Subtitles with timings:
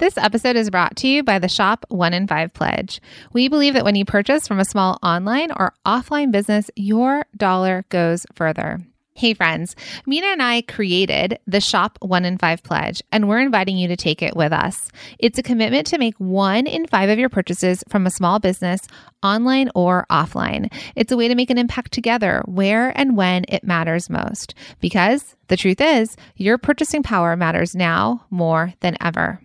[0.00, 3.02] This episode is brought to you by the Shop 1 in 5 Pledge.
[3.34, 7.84] We believe that when you purchase from a small online or offline business, your dollar
[7.90, 8.80] goes further.
[9.12, 9.76] Hey, friends,
[10.06, 13.96] Minna and I created the Shop One in Five Pledge, and we're inviting you to
[13.96, 14.88] take it with us.
[15.18, 18.80] It's a commitment to make one in five of your purchases from a small business,
[19.22, 20.72] online or offline.
[20.96, 24.54] It's a way to make an impact together where and when it matters most.
[24.80, 29.42] Because the truth is, your purchasing power matters now more than ever.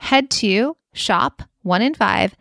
[0.00, 2.34] Head to shop one in five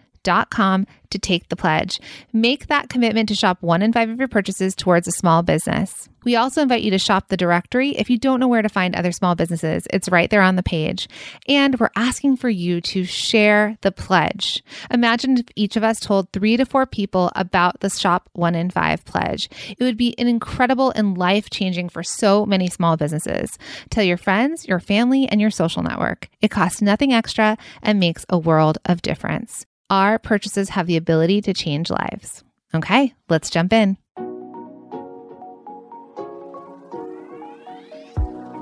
[0.49, 1.99] com to take the pledge.
[2.33, 6.09] Make that commitment to shop one in five of your purchases towards a small business.
[6.23, 8.95] We also invite you to shop the directory if you don't know where to find
[8.95, 9.87] other small businesses.
[9.91, 11.09] It's right there on the page.
[11.47, 14.63] And we're asking for you to share the pledge.
[14.91, 18.69] Imagine if each of us told three to four people about the Shop One in
[18.69, 19.49] Five pledge.
[19.69, 23.57] It would be an incredible and life changing for so many small businesses.
[23.89, 26.29] Tell your friends, your family, and your social network.
[26.39, 29.65] It costs nothing extra and makes a world of difference.
[29.91, 32.45] Our purchases have the ability to change lives.
[32.73, 33.97] Okay, let's jump in.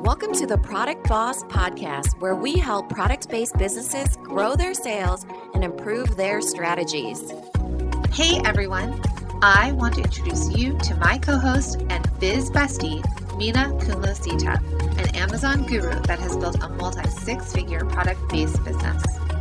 [0.03, 5.23] Welcome to the Product Boss Podcast, where we help product based businesses grow their sales
[5.53, 7.31] and improve their strategies.
[8.12, 9.00] Hey everyone,
[9.44, 13.03] I want to introduce you to my co host and biz bestie,
[13.38, 14.59] Mina Kunlo Sita,
[14.98, 19.03] an Amazon guru that has built a multi six figure product based business.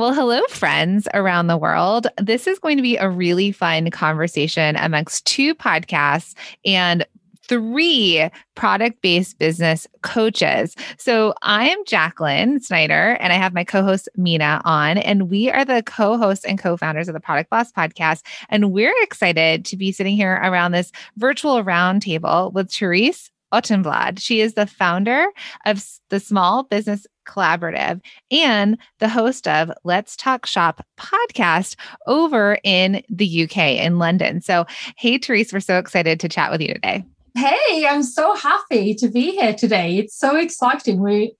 [0.00, 2.06] Well, hello, friends around the world.
[2.16, 6.32] This is going to be a really fun conversation amongst two podcasts
[6.64, 7.06] and
[7.42, 10.74] three product based business coaches.
[10.96, 15.66] So I'm Jacqueline Snyder, and I have my co host Minna on, and we are
[15.66, 18.22] the co hosts and co founders of the Product Boss podcast.
[18.48, 24.18] And we're excited to be sitting here around this virtual roundtable with Therese Ortenblad.
[24.18, 25.26] She is the founder
[25.66, 31.76] of the Small Business Collaborative and the host of Let's Talk Shop podcast
[32.06, 34.40] over in the UK in London.
[34.40, 37.04] So, hey, Therese, we're so excited to chat with you today.
[37.36, 39.98] Hey, I'm so happy to be here today.
[39.98, 41.00] It's so exciting.
[41.00, 41.30] We've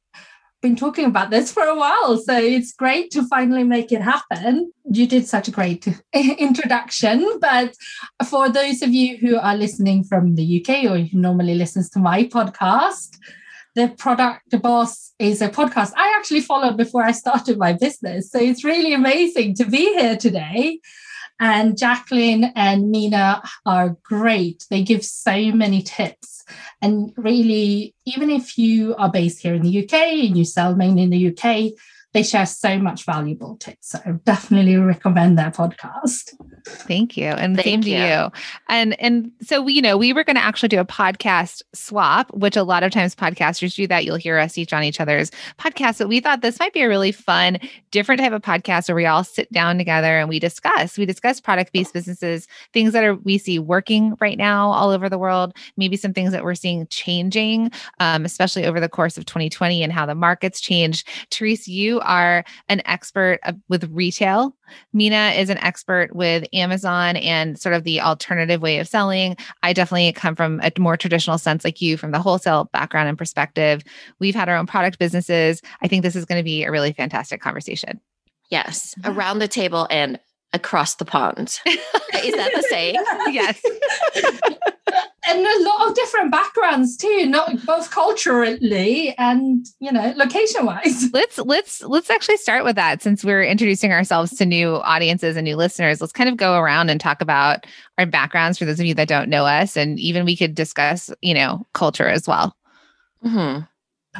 [0.62, 4.72] been talking about this for a while, so it's great to finally make it happen.
[4.84, 7.74] You did such a great introduction, but
[8.28, 11.98] for those of you who are listening from the UK or who normally listens to
[11.98, 13.16] my podcast,
[13.74, 18.30] the product boss is a podcast i actually followed before i started my business.
[18.30, 20.80] So it's really amazing to be here today.
[21.42, 24.66] And jacqueline and minna are great.
[24.68, 26.44] They give so many tips.
[26.82, 31.02] And really even if you are based here in the uk and you sell mainly
[31.04, 31.72] in the uk
[32.12, 33.90] they share so much valuable tips.
[33.90, 36.34] So definitely recommend their podcast.
[36.66, 37.26] Thank you.
[37.26, 37.98] And Thank same you.
[37.98, 38.30] to you.
[38.68, 42.32] And and so we, you know, we were going to actually do a podcast swap,
[42.34, 44.04] which a lot of times podcasters do that.
[44.04, 45.98] You'll hear us each on each other's podcast.
[45.98, 47.58] But we thought this might be a really fun,
[47.90, 50.98] different type of podcast where we all sit down together and we discuss.
[50.98, 55.18] We discuss product-based businesses, things that are we see working right now all over the
[55.18, 59.82] world, maybe some things that we're seeing changing, um, especially over the course of 2020
[59.82, 61.06] and how the markets changed.
[61.30, 64.54] Therese, you are an expert with retail.
[64.92, 69.36] Minna is an expert with Amazon and sort of the alternative way of selling.
[69.62, 73.18] I definitely come from a more traditional sense, like you, from the wholesale background and
[73.18, 73.82] perspective.
[74.18, 75.60] We've had our own product businesses.
[75.82, 78.00] I think this is going to be a really fantastic conversation.
[78.50, 80.18] Yes, around the table and
[80.52, 81.60] across the pond.
[81.66, 82.96] is that the saying?
[83.28, 83.60] yes.
[85.28, 91.10] and a lot of different backgrounds too not both culturally and you know location wise
[91.12, 95.44] let's let's let's actually start with that since we're introducing ourselves to new audiences and
[95.44, 96.00] new listeners.
[96.00, 97.66] Let's kind of go around and talk about
[97.98, 101.10] our backgrounds for those of you that don't know us and even we could discuss
[101.20, 102.56] you know culture as well.
[103.24, 103.60] Mm-hmm.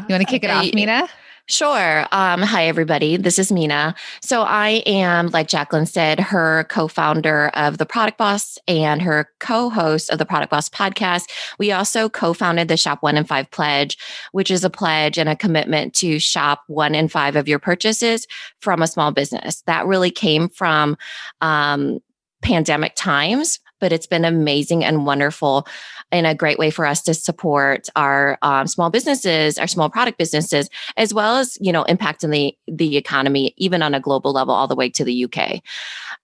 [0.02, 1.08] you want to kick it off minna
[1.50, 2.06] Sure.
[2.12, 3.16] Um, hi, everybody.
[3.16, 3.96] This is Minna.
[4.22, 9.28] So, I am, like Jacqueline said, her co founder of The Product Boss and her
[9.40, 11.28] co host of the Product Boss podcast.
[11.58, 13.98] We also co founded the Shop One in Five Pledge,
[14.30, 18.28] which is a pledge and a commitment to shop one in five of your purchases
[18.60, 19.62] from a small business.
[19.62, 20.96] That really came from
[21.40, 21.98] um,
[22.42, 25.66] pandemic times but it's been amazing and wonderful
[26.12, 30.18] and a great way for us to support our um, small businesses, our small product
[30.18, 34.54] businesses, as well as you know impacting the the economy even on a global level
[34.54, 35.62] all the way to the UK.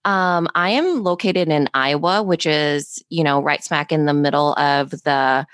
[0.05, 4.55] Um, I am located in Iowa, which is you know right smack in the middle
[4.59, 5.47] of the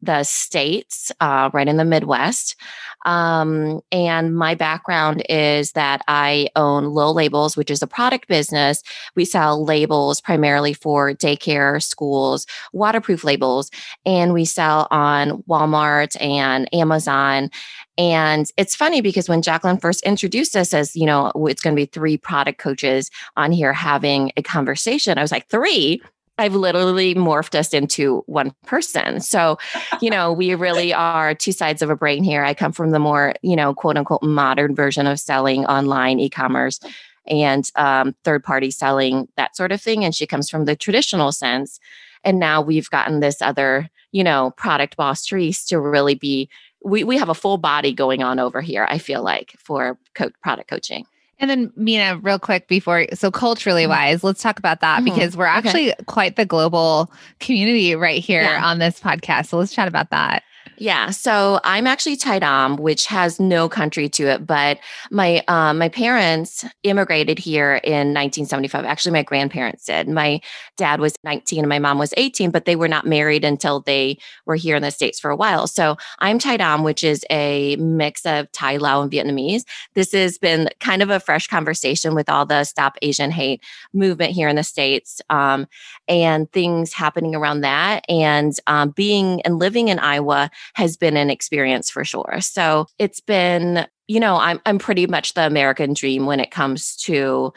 [0.00, 2.56] the states, uh, right in the Midwest.
[3.04, 8.82] Um, and my background is that I own Low Labels, which is a product business.
[9.14, 13.70] We sell labels primarily for daycare, schools, waterproof labels,
[14.04, 17.50] and we sell on Walmart and Amazon.
[17.96, 21.80] And it's funny because when Jacqueline first introduced us as, you know, it's going to
[21.80, 26.00] be three product coaches on here having a conversation, I was like, three?
[26.38, 29.20] I've literally morphed us into one person.
[29.20, 29.58] So,
[30.00, 32.44] you know, we really are two sides of a brain here.
[32.44, 36.30] I come from the more, you know, quote unquote modern version of selling online e
[36.30, 36.78] commerce
[37.26, 40.04] and um, third party selling, that sort of thing.
[40.04, 41.78] And she comes from the traditional sense.
[42.24, 46.48] And now we've gotten this other, you know, product boss Therese to really be,
[46.84, 50.30] we, we have a full body going on over here, I feel like, for co-
[50.42, 51.04] product coaching.
[51.40, 53.90] And then Minna, real quick before, so culturally mm-hmm.
[53.90, 55.14] wise, let's talk about that mm-hmm.
[55.14, 56.04] because we're actually okay.
[56.06, 58.64] quite the global community right here yeah.
[58.64, 59.46] on this podcast.
[59.46, 60.42] So let's chat about that.
[60.80, 64.78] Yeah, so I'm actually Tai Dam, which has no country to it, but
[65.10, 68.84] my um, my parents immigrated here in 1975.
[68.84, 70.08] Actually, my grandparents did.
[70.08, 70.40] My
[70.76, 74.18] dad was 19 and my mom was 18, but they were not married until they
[74.46, 75.66] were here in the states for a while.
[75.66, 79.64] So I'm Tai Dam, which is a mix of Thai, Lao, and Vietnamese.
[79.94, 84.32] This has been kind of a fresh conversation with all the Stop Asian Hate movement
[84.32, 85.66] here in the states, um,
[86.06, 91.30] and things happening around that, and um, being and living in Iowa has been an
[91.30, 92.38] experience for sure.
[92.40, 96.96] So it's been, you know, I'm I'm pretty much the American dream when it comes
[97.04, 97.52] to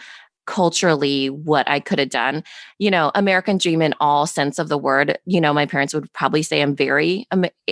[0.47, 2.43] culturally what I could have done.
[2.79, 5.17] You know, American dream in all sense of the word.
[5.25, 7.25] You know, my parents would probably say I'm very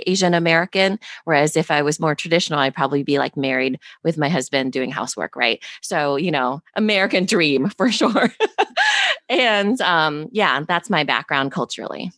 [0.06, 4.28] Asian American, whereas if I was more traditional, I'd probably be like married with my
[4.28, 5.62] husband doing housework, right?
[5.82, 8.32] So, you know, American dream for sure.
[9.28, 12.12] and um yeah, that's my background culturally.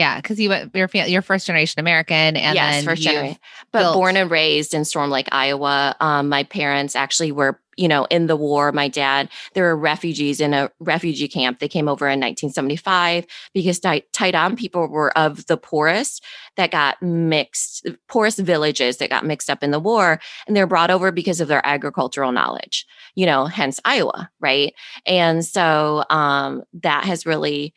[0.00, 3.36] Yeah, because you you're you're first generation American, and yes, first generation,
[3.70, 5.94] but built- born and raised in Storm Lake, Iowa.
[6.00, 8.72] Um, my parents actually were, you know, in the war.
[8.72, 11.58] My dad, there were refugees in a refugee camp.
[11.58, 16.24] They came over in 1975 because Tai Dam people were of the poorest
[16.56, 20.90] that got mixed, poorest villages that got mixed up in the war, and they're brought
[20.90, 22.86] over because of their agricultural knowledge.
[23.16, 24.72] You know, hence Iowa, right?
[25.04, 27.74] And so um, that has really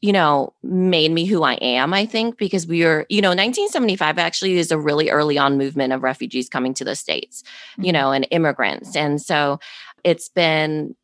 [0.00, 4.18] you know, made me who I am, I think, because we were, you know, 1975
[4.18, 7.42] actually is a really early on movement of refugees coming to the States,
[7.72, 7.84] mm-hmm.
[7.84, 8.94] you know, and immigrants.
[8.94, 9.58] And so
[10.04, 10.94] it's been,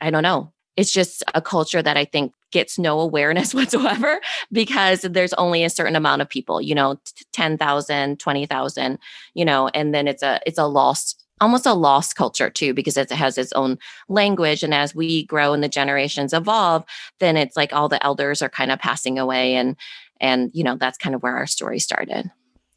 [0.00, 4.20] I don't know, it's just a culture that I think gets no awareness whatsoever
[4.52, 7.00] because there's only a certain amount of people, you know,
[7.32, 8.98] 10,000, 20,000,
[9.34, 12.96] you know, and then it's a, it's a lost almost a lost culture too because
[12.96, 13.76] it has its own
[14.08, 16.84] language and as we grow and the generations evolve
[17.18, 19.76] then it's like all the elders are kind of passing away and
[20.20, 22.30] and you know that's kind of where our story started.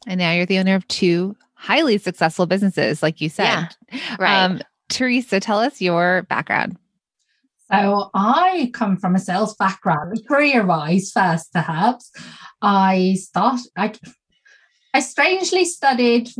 [0.06, 3.44] And now you're the owner of two highly successful businesses like you said.
[3.44, 3.68] Yeah,
[4.18, 4.44] right.
[4.44, 6.76] Um, teresa tell us your background.
[7.70, 12.10] So I come from a sales background, career-wise first, perhaps.
[12.62, 13.92] I start I
[14.94, 16.30] I strangely studied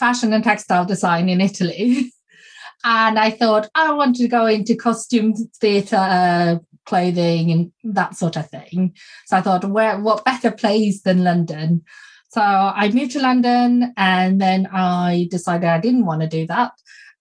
[0.00, 2.12] fashion and textile design in Italy.
[2.84, 8.36] and I thought I wanted to go into costume theatre uh, clothing and that sort
[8.36, 8.94] of thing.
[9.26, 11.82] So I thought, where what better place than London?
[12.30, 16.72] So I moved to London and then I decided I didn't want to do that.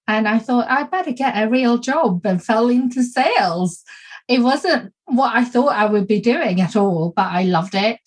[0.08, 3.84] And I thought I better get a real job and fell into sales.
[4.28, 8.00] It wasn't what I thought I would be doing at all, but I loved it.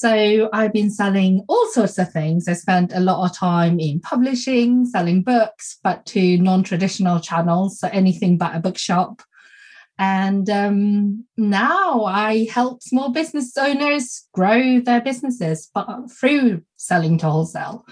[0.00, 2.48] So I've been selling all sorts of things.
[2.48, 7.78] I spent a lot of time in publishing, selling books, but to non traditional channels,
[7.78, 9.20] so anything but a bookshop.
[9.98, 17.28] And um, now I help small business owners grow their businesses but through selling to
[17.28, 17.84] wholesale.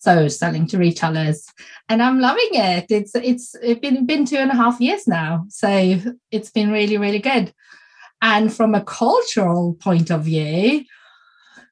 [0.00, 1.46] So selling to retailers,
[1.88, 2.86] and I'm loving it.
[2.90, 6.00] It's it's it's been been two and a half years now, so
[6.32, 7.54] it's been really really good.
[8.20, 10.84] And from a cultural point of view,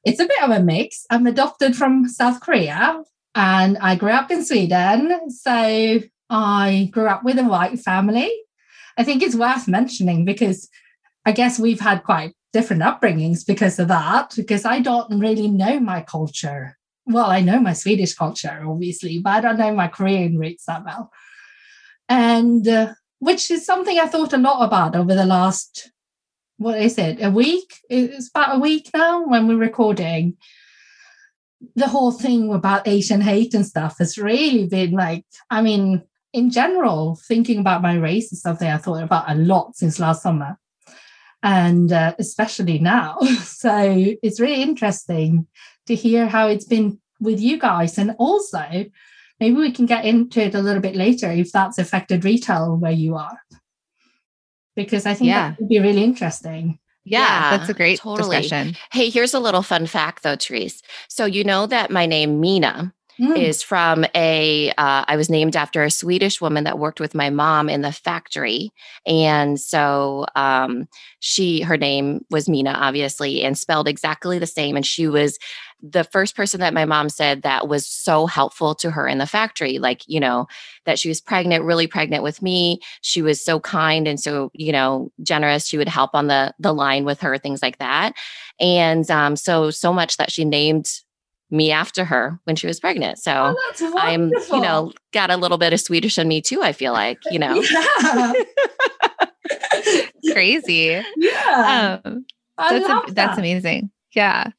[0.05, 1.07] it's a bit of a mix.
[1.11, 3.03] I'm adopted from South Korea
[3.35, 5.31] and I grew up in Sweden.
[5.31, 8.33] So I grew up with a white family.
[8.97, 10.69] I think it's worth mentioning because
[11.25, 15.79] I guess we've had quite different upbringings because of that, because I don't really know
[15.79, 16.77] my culture.
[17.07, 20.85] Well, I know my Swedish culture, obviously, but I don't know my Korean roots that
[20.85, 21.13] well.
[22.09, 25.91] And uh, which is something I thought a lot about over the last
[26.61, 27.23] what is it?
[27.23, 27.73] A week?
[27.89, 30.37] It's about a week now when we're recording.
[31.75, 36.03] The whole thing about Asian hate and stuff has really been like, I mean,
[36.35, 40.23] in general, thinking about my race is something I thought about a lot since last
[40.23, 40.59] summer,
[41.43, 43.17] and uh, especially now.
[43.43, 45.47] so it's really interesting
[45.87, 48.85] to hear how it's been with you guys, and also
[49.41, 52.93] maybe we can get into it a little bit later if that's affected retail where
[52.93, 53.41] you are,
[54.85, 55.51] because I think yeah.
[55.51, 56.79] that would be really interesting.
[57.05, 58.43] Yeah, yeah, that's a great totally.
[58.43, 58.77] discussion.
[58.93, 60.83] Hey, here's a little fun fact though, Therese.
[61.09, 63.37] So you know that my name Minna mm.
[63.37, 64.71] is from a.
[64.71, 67.93] Uh, I was named after a Swedish woman that worked with my mom in the
[67.93, 68.73] factory.
[69.07, 70.89] And so um,
[71.21, 74.77] she, her name was Minna, obviously, and spelled exactly the same.
[74.77, 75.39] And she was
[75.83, 79.27] the first person that my mom said that was so helpful to her in the
[79.27, 80.47] factory like you know
[80.85, 84.73] that she was pregnant really pregnant with me she was so kind and so you
[84.73, 88.13] know generous she would help on the the line with her things like that
[88.61, 91.01] and um, so so much that she named
[91.51, 93.19] me after her when she was pregnant.
[93.19, 96.73] So oh, I'm, you know, got a little bit of Swedish in me too, I
[96.73, 97.63] feel like, you know.
[100.23, 100.35] Yeah.
[100.35, 101.03] Crazy.
[101.17, 102.01] Yeah.
[102.05, 102.27] Um,
[102.57, 103.05] that's, a, that.
[103.15, 103.91] that's amazing.
[104.13, 104.51] Yeah.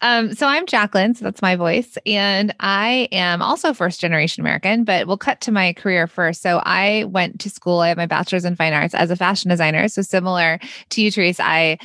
[0.00, 1.96] Um, so I'm Jacqueline, so that's my voice.
[2.04, 6.42] And I am also first generation American, but we'll cut to my career first.
[6.42, 9.48] So I went to school, I have my bachelor's in fine arts as a fashion
[9.48, 9.86] designer.
[9.86, 10.58] So similar
[10.90, 11.78] to you, Therese, I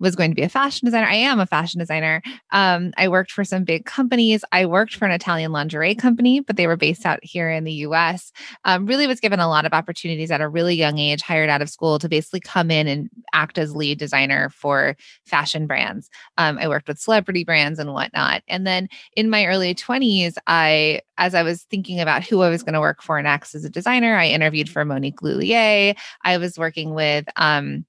[0.00, 1.06] was going to be a fashion designer.
[1.06, 2.22] I am a fashion designer.
[2.52, 4.44] Um, I worked for some big companies.
[4.52, 7.72] I worked for an Italian lingerie company, but they were based out here in the
[7.72, 8.32] US.
[8.64, 11.62] Um, really was given a lot of opportunities at a really young age, hired out
[11.62, 16.08] of school to basically come in and act as lead designer for fashion brands.
[16.36, 18.42] Um, I worked with celebrity brands and whatnot.
[18.48, 22.62] And then in my early 20s, I, as I was thinking about who I was
[22.62, 25.96] going to work for next as a designer, I interviewed for Monique Lhuillier.
[26.24, 27.84] I was working with, um,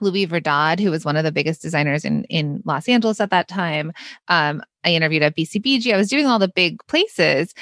[0.00, 3.48] Louis Verdad, who was one of the biggest designers in in Los Angeles at that
[3.48, 3.92] time.
[4.28, 5.92] Um, I interviewed at BCBG.
[5.92, 7.54] I was doing all the big places,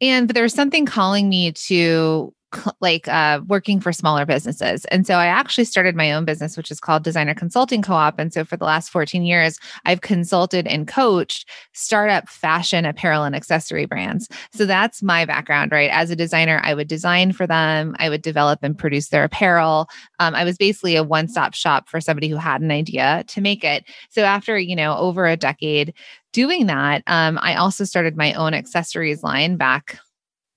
[0.00, 2.34] and there was something calling me to
[2.80, 4.84] like uh, working for smaller businesses.
[4.86, 8.18] And so I actually started my own business, which is called Designer Consulting Co op.
[8.18, 13.36] And so for the last 14 years, I've consulted and coached startup fashion, apparel, and
[13.36, 14.28] accessory brands.
[14.52, 15.90] So that's my background, right?
[15.92, 19.88] As a designer, I would design for them, I would develop and produce their apparel.
[20.18, 23.40] Um, I was basically a one stop shop for somebody who had an idea to
[23.40, 23.84] make it.
[24.10, 25.94] So after, you know, over a decade
[26.32, 29.98] doing that, um, I also started my own accessories line back.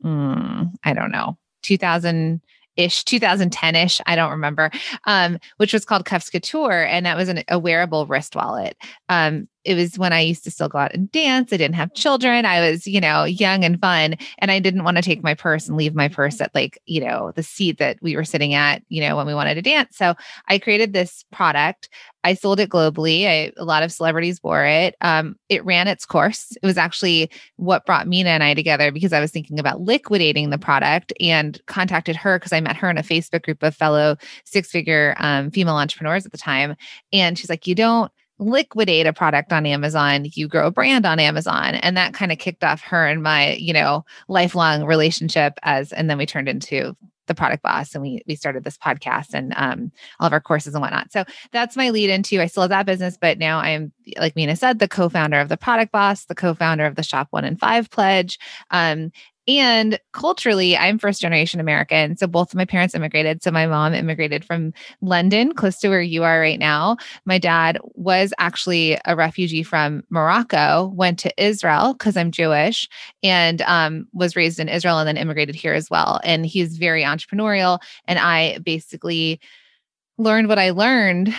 [0.03, 2.41] Mm, I don't know, 2000
[2.75, 4.71] ish 2010 ish i don't remember
[5.05, 8.75] um, which was called cuffs couture and that was an, a wearable wrist wallet.
[9.09, 11.53] Um, it was when I used to still go out and dance.
[11.53, 12.45] I didn't have children.
[12.45, 14.15] I was, you know, young and fun.
[14.39, 17.01] And I didn't want to take my purse and leave my purse at like, you
[17.01, 19.97] know, the seat that we were sitting at, you know, when we wanted to dance.
[19.97, 20.15] So
[20.47, 21.89] I created this product.
[22.25, 23.27] I sold it globally.
[23.27, 24.95] I, a lot of celebrities wore it.
[25.01, 26.55] Um, it ran its course.
[26.61, 30.49] It was actually what brought Minna and I together because I was thinking about liquidating
[30.49, 34.17] the product and contacted her because I met her in a Facebook group of fellow
[34.45, 36.75] six figure um, female entrepreneurs at the time.
[37.11, 41.19] And she's like, You don't liquidate a product on Amazon, you grow a brand on
[41.19, 41.75] Amazon.
[41.75, 46.09] And that kind of kicked off her and my, you know, lifelong relationship as, and
[46.09, 46.95] then we turned into
[47.27, 50.73] the product boss and we we started this podcast and um, all of our courses
[50.73, 51.11] and whatnot.
[51.11, 52.41] So that's my lead into.
[52.41, 55.57] I still have that business, but now I'm like Minna said, the co-founder of the
[55.57, 58.37] product boss, the co-founder of the Shop One and Five Pledge,
[58.71, 59.11] um,
[59.47, 62.15] and culturally, I'm first generation American.
[62.15, 63.43] So both of my parents immigrated.
[63.43, 66.97] So my mom immigrated from London, close to where you are right now.
[67.25, 72.87] My dad was actually a refugee from Morocco, went to Israel because I'm Jewish
[73.21, 76.21] and um, was raised in Israel and then immigrated here as well.
[76.23, 77.79] And he's very entrepreneurial.
[78.07, 79.41] And I basically
[80.17, 81.33] learned what I learned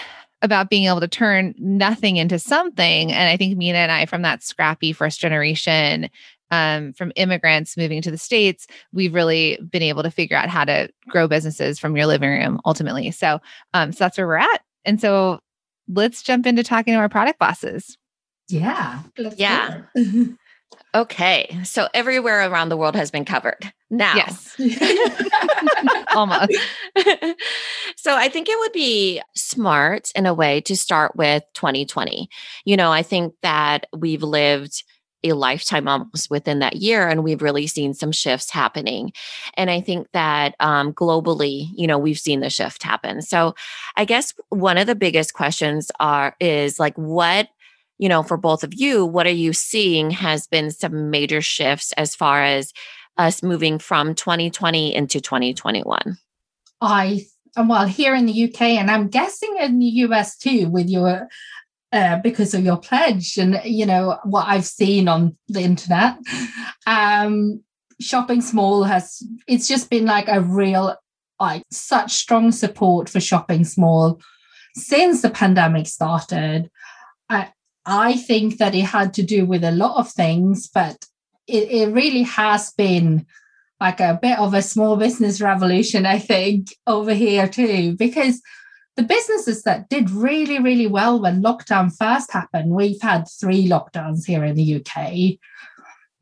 [0.44, 3.10] about being able to turn nothing into something.
[3.10, 6.10] And I think Minna and I, from that scrappy first generation,
[6.50, 10.64] um, from immigrants moving to the states we've really been able to figure out how
[10.64, 13.10] to grow businesses from your living room ultimately.
[13.10, 13.40] So
[13.72, 14.62] um, so that's where we're at.
[14.84, 15.40] And so
[15.88, 17.98] let's jump into talking to our product bosses.
[18.48, 19.00] Yeah.
[19.36, 19.82] Yeah.
[20.94, 21.58] okay.
[21.64, 23.72] So everywhere around the world has been covered.
[23.90, 24.14] Now.
[24.14, 24.56] Yes.
[26.14, 26.52] Almost.
[28.04, 32.28] So i think it would be smart in a way to start with 2020
[32.66, 34.84] you know i think that we've lived
[35.24, 39.12] a lifetime almost within that year and we've really seen some shifts happening.
[39.54, 43.22] And i think that um, globally you know we've seen the shift happen.
[43.22, 43.54] So
[43.96, 47.48] i guess one of the biggest questions are is like what
[47.98, 51.92] you know for both of you what are you seeing has been some major shifts
[51.92, 52.72] as far as
[53.16, 56.18] us moving from 2020 into 2021
[56.80, 57.24] i
[57.62, 61.28] while here in the UK, and I'm guessing in the US too, with your
[61.94, 66.16] uh, because of your pledge and you know what I've seen on the internet,
[66.86, 67.62] um,
[68.00, 70.96] shopping small has it's just been like a real
[71.38, 74.20] like such strong support for shopping small
[74.74, 76.68] since the pandemic started.
[77.30, 77.52] I
[77.86, 81.06] I think that it had to do with a lot of things, but
[81.46, 83.24] it, it really has been
[83.80, 88.40] like a bit of a small business revolution, I think, over here too, because
[88.96, 94.24] the businesses that did really, really well when lockdown first happened, we've had three lockdowns
[94.24, 95.38] here in the UK.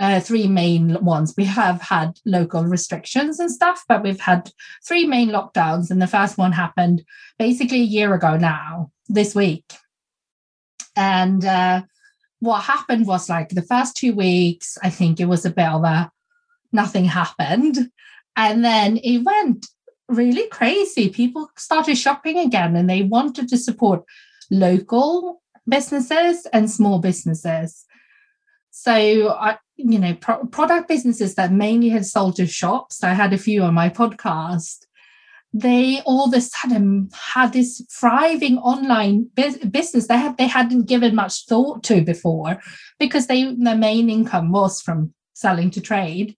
[0.00, 1.32] Uh, three main ones.
[1.36, 4.50] We have had local restrictions and stuff, but we've had
[4.84, 5.92] three main lockdowns.
[5.92, 7.04] And the first one happened
[7.38, 9.64] basically a year ago now, this week.
[10.96, 11.82] And uh,
[12.40, 15.84] what happened was like the first two weeks, I think it was a bit of
[15.84, 16.10] a
[16.72, 17.78] nothing happened.
[18.34, 19.66] And then it went
[20.12, 21.08] really crazy.
[21.08, 24.04] People started shopping again and they wanted to support
[24.50, 27.84] local businesses and small businesses.
[28.70, 33.32] So, I, you know, pro- product businesses that mainly had sold to shops, I had
[33.32, 34.86] a few on my podcast.
[35.54, 41.14] They all of a sudden had this thriving online business they had they hadn't given
[41.14, 42.58] much thought to before
[42.98, 46.34] because they their main income was from selling to trade.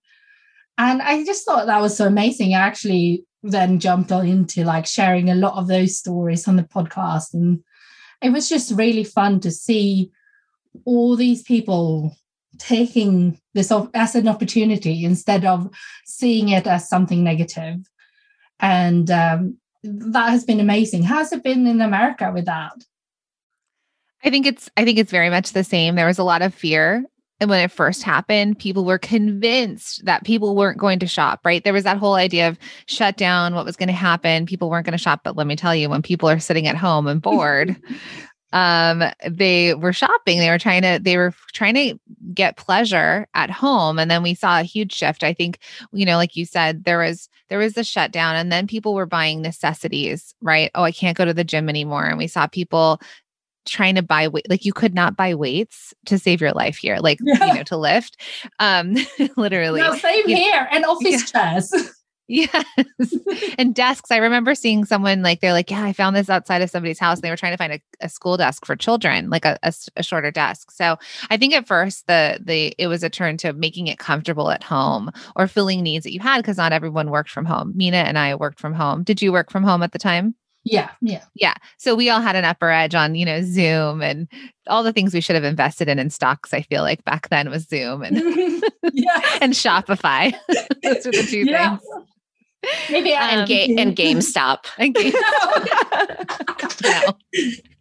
[0.77, 2.53] And I just thought that was so amazing.
[2.53, 6.63] I actually then jumped on into like sharing a lot of those stories on the
[6.63, 7.33] podcast.
[7.33, 7.63] And
[8.21, 10.11] it was just really fun to see
[10.83, 12.15] all these people
[12.57, 15.69] taking this as an opportunity instead of
[16.05, 17.77] seeing it as something negative.
[18.59, 21.03] And um, that has been amazing.
[21.03, 22.73] How's it been in America with that?
[24.23, 25.95] I think it's I think it's very much the same.
[25.95, 27.05] There was a lot of fear
[27.39, 31.63] and when it first happened, people were convinced that people weren't going to shop, right?
[31.63, 34.85] There was that whole idea of shut down, what was going to happen, people weren't
[34.85, 35.21] going to shop.
[35.23, 37.75] But let me tell you, when people are sitting at home and bored,
[38.53, 40.39] um, they were shopping.
[40.39, 41.99] They were trying to, they were trying to
[42.33, 43.99] get pleasure at home.
[43.99, 45.21] And then we saw a huge shift.
[45.21, 45.59] I think,
[45.91, 49.05] you know, like you said, there was there was the shutdown and then people were
[49.05, 50.71] buying necessities, right?
[50.73, 52.05] Oh, I can't go to the gym anymore.
[52.05, 52.99] And we saw people
[53.65, 56.97] trying to buy weight like you could not buy weights to save your life here
[56.97, 57.45] like yeah.
[57.45, 58.21] you know to lift.
[58.59, 58.95] Um
[59.37, 59.81] literally.
[59.81, 61.51] No, same you, here and office yeah.
[61.51, 61.73] chairs.
[62.27, 62.65] Yes.
[63.59, 64.09] And desks.
[64.09, 67.19] I remember seeing someone like they're like yeah i found this outside of somebody's house
[67.19, 69.71] and they were trying to find a, a school desk for children like a, a,
[69.97, 70.71] a shorter desk.
[70.71, 70.97] So
[71.29, 74.63] i think at first the the it was a turn to making it comfortable at
[74.63, 77.73] home or filling needs that you had because not everyone worked from home.
[77.75, 79.03] Minna and i worked from home.
[79.03, 80.33] Did you work from home at the time
[80.65, 81.23] yeah, yeah.
[81.35, 81.53] Yeah.
[81.77, 84.27] So we all had an upper edge on, you know, Zoom and
[84.67, 87.51] all the things we should have invested in in stocks, I feel like back then
[87.51, 88.17] was Zoom and
[89.41, 90.33] and Shopify.
[90.83, 91.77] Those are the two yeah.
[91.77, 91.89] things.
[92.89, 94.65] Maybe um, and, ga- and GameStop.
[94.79, 94.95] and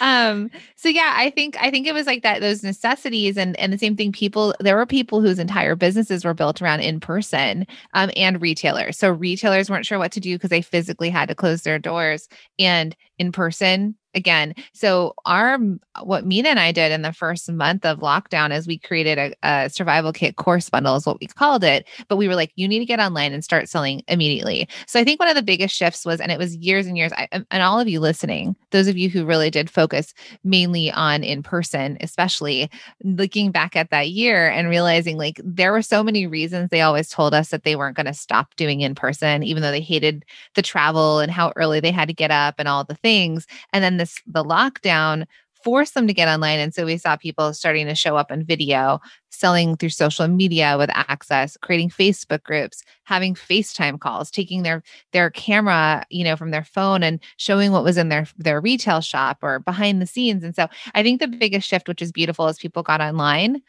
[0.02, 3.72] Um, so yeah, I think I think it was like that those necessities and and
[3.72, 4.12] the same thing.
[4.12, 8.98] People there were people whose entire businesses were built around in person um, and retailers.
[8.98, 12.28] So retailers weren't sure what to do because they physically had to close their doors,
[12.60, 14.56] and in person again.
[14.74, 15.60] So our
[16.02, 19.36] what Minna and I did in the first month of lockdown is we created a,
[19.44, 21.88] a, survival kit course bundle is what we called it.
[22.08, 24.68] But we were like, you need to get online and start selling immediately.
[24.88, 27.12] So I think one of the biggest shifts was, and it was years and years.
[27.14, 31.24] I, and all of you listening, those of you who really did focus mainly on
[31.24, 32.70] in person, especially
[33.04, 37.10] looking back at that year and realizing like there were so many reasons they always
[37.10, 40.26] told us that they weren't going to stop doing in person, even though they hated
[40.56, 43.46] the travel and how early they had to get up and all the things.
[43.74, 45.26] And then the this the lockdown
[45.64, 46.60] forced them to get online.
[46.60, 49.00] And so we saw people starting to show up in video
[49.32, 55.30] selling through social media with access creating facebook groups having facetime calls taking their their
[55.30, 59.40] camera you know from their phone and showing what was in their their retail shop
[59.42, 60.44] or behind the scenes.
[60.44, 63.62] And so i think the biggest shift which is beautiful as people got online.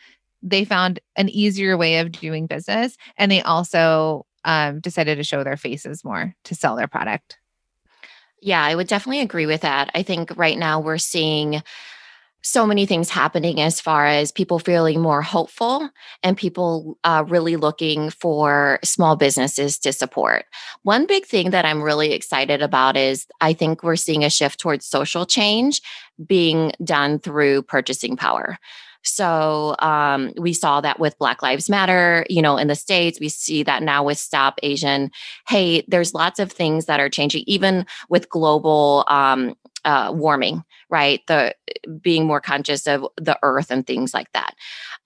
[0.42, 5.42] They found an easier way of doing business and they also um, decided to show
[5.42, 7.38] their faces more to sell their product
[8.40, 9.90] yeah, I would definitely agree with that.
[9.94, 11.62] I think right now we're seeing
[12.46, 15.90] so many things happening as far as people feeling more hopeful
[16.22, 20.44] and people uh, really looking for small businesses to support.
[20.84, 24.60] One big thing that I'm really excited about is I think we're seeing a shift
[24.60, 25.82] towards social change
[26.24, 28.58] being done through purchasing power.
[29.06, 33.20] So um, we saw that with Black Lives Matter, you know, in the States.
[33.20, 35.10] We see that now with Stop Asian
[35.48, 35.84] Hate.
[35.88, 41.20] There's lots of things that are changing, even with global um, uh, warming, right?
[41.26, 41.54] The
[42.00, 44.54] being more conscious of the earth and things like that.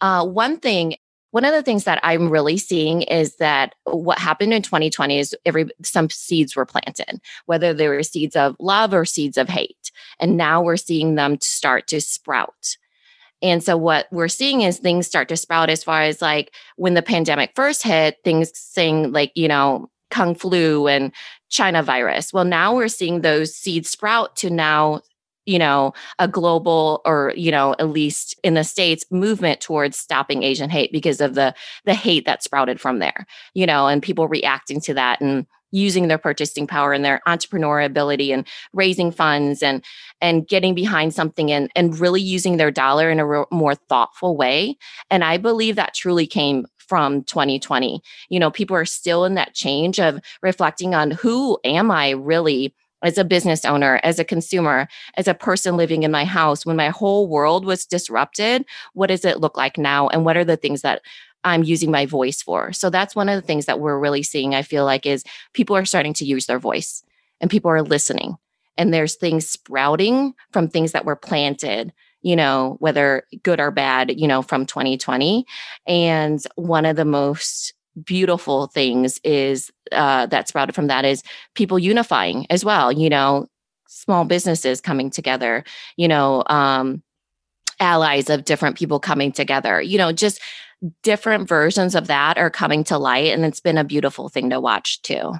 [0.01, 0.97] Uh, one thing
[1.33, 5.37] one of the things that I'm really seeing is that what happened in 2020 is
[5.45, 9.93] every some seeds were planted, whether they were seeds of love or seeds of hate.
[10.19, 12.77] And now we're seeing them start to sprout.
[13.43, 16.95] And so what we're seeing is things start to sprout as far as like when
[16.95, 21.13] the pandemic first hit, things saying like, you know, Kung flu and
[21.51, 22.33] China virus.
[22.33, 25.03] Well, now we're seeing those seeds sprout to now
[25.47, 30.43] you know a global or you know at least in the states movement towards stopping
[30.43, 34.29] asian hate because of the the hate that sprouted from there you know and people
[34.29, 39.63] reacting to that and using their purchasing power and their entrepreneurial ability and raising funds
[39.63, 39.85] and
[40.21, 44.37] and getting behind something and and really using their dollar in a re- more thoughtful
[44.37, 44.77] way.
[45.11, 49.55] And i believe that truly came from 2020 you know people are still in that
[49.55, 54.89] change of reflecting on who am i really as a business owner, as a consumer,
[55.17, 59.25] as a person living in my house, when my whole world was disrupted, what does
[59.25, 60.09] it look like now?
[60.09, 61.03] And what are the things that
[61.45, 62.73] I'm using my voice for?
[62.73, 65.77] So that's one of the things that we're really seeing, I feel like, is people
[65.77, 67.03] are starting to use their voice
[67.41, 68.37] and people are listening.
[68.77, 74.19] And there's things sprouting from things that were planted you know, whether good or bad,
[74.19, 75.47] you know, from 2020.
[75.87, 77.73] And one of the most
[78.05, 81.23] beautiful things is uh, that sprouted from that is
[81.55, 82.93] people unifying as well.
[82.93, 83.47] You know,
[83.89, 85.65] small businesses coming together.
[85.97, 87.03] You know, um,
[87.79, 89.81] allies of different people coming together.
[89.81, 90.41] You know, just
[91.03, 94.61] different versions of that are coming to light, and it's been a beautiful thing to
[94.61, 95.35] watch too.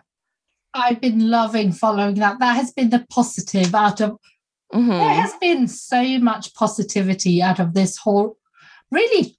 [0.75, 2.39] I've been loving following that.
[2.39, 4.19] That has been the positive out of.
[4.73, 4.91] Mm-hmm.
[4.91, 8.37] There has been so much positivity out of this whole
[8.91, 9.37] really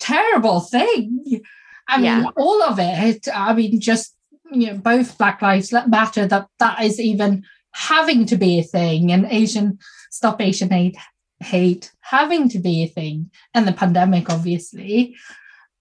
[0.00, 1.42] terrible thing.
[1.88, 2.30] I mean, yeah.
[2.36, 3.26] all of it.
[3.34, 4.14] I mean, just
[4.52, 6.26] you know, both Black Lives Matter.
[6.26, 9.78] That that is even having to be a thing, and Asian
[10.10, 10.96] Stop Asian Hate
[11.40, 15.16] hate having to be a thing, and the pandemic, obviously.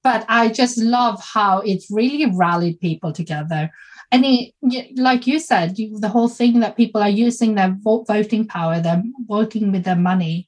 [0.04, 3.72] But I just love how it's really rallied people together.
[4.12, 4.54] And it,
[4.96, 9.04] like you said, the whole thing that people are using their vote, voting power, they're
[9.28, 10.48] voting with their money.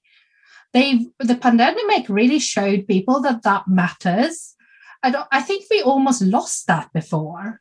[0.71, 4.55] They the pandemic really showed people that that matters
[5.03, 7.59] I don't I think we almost lost that before.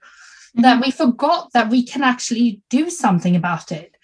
[0.56, 0.62] Mm-hmm.
[0.62, 3.96] That we forgot that we can actually do something about it.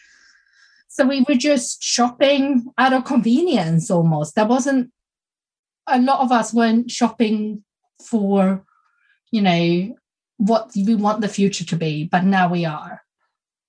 [0.88, 4.34] So we were just shopping out of convenience almost.
[4.34, 4.92] There wasn't
[5.86, 7.64] a lot of us weren't shopping
[8.02, 8.64] for,
[9.30, 9.96] you know,
[10.36, 13.03] what we want the future to be, but now we are.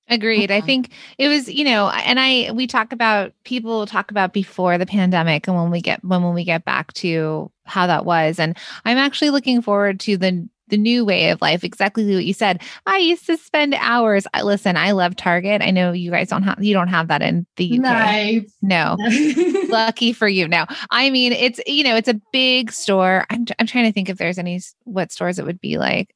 [0.07, 0.51] Agreed.
[0.51, 4.77] I think it was, you know, and I we talk about people talk about before
[4.77, 8.37] the pandemic and when we get when when we get back to how that was.
[8.37, 11.63] And I'm actually looking forward to the the new way of life.
[11.63, 12.61] Exactly what you said.
[12.85, 15.63] I used to spend hours I, listen i love target.
[15.63, 19.67] I know you guys don't have you don't have that in the uk no, no.
[19.69, 20.47] lucky for you.
[20.47, 20.65] No.
[20.91, 23.25] I mean it's you know it's a big store.
[23.31, 26.13] I'm, I'm trying to think if there's any what stores it would be like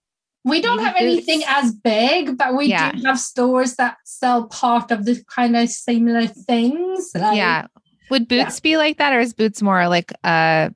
[0.49, 2.91] we don't have anything as big, but we yeah.
[2.91, 7.11] do have stores that sell part of the kind of similar things.
[7.15, 7.67] Like, yeah.
[8.09, 8.63] Would Boots yeah.
[8.63, 10.71] be like that, or is Boots more like a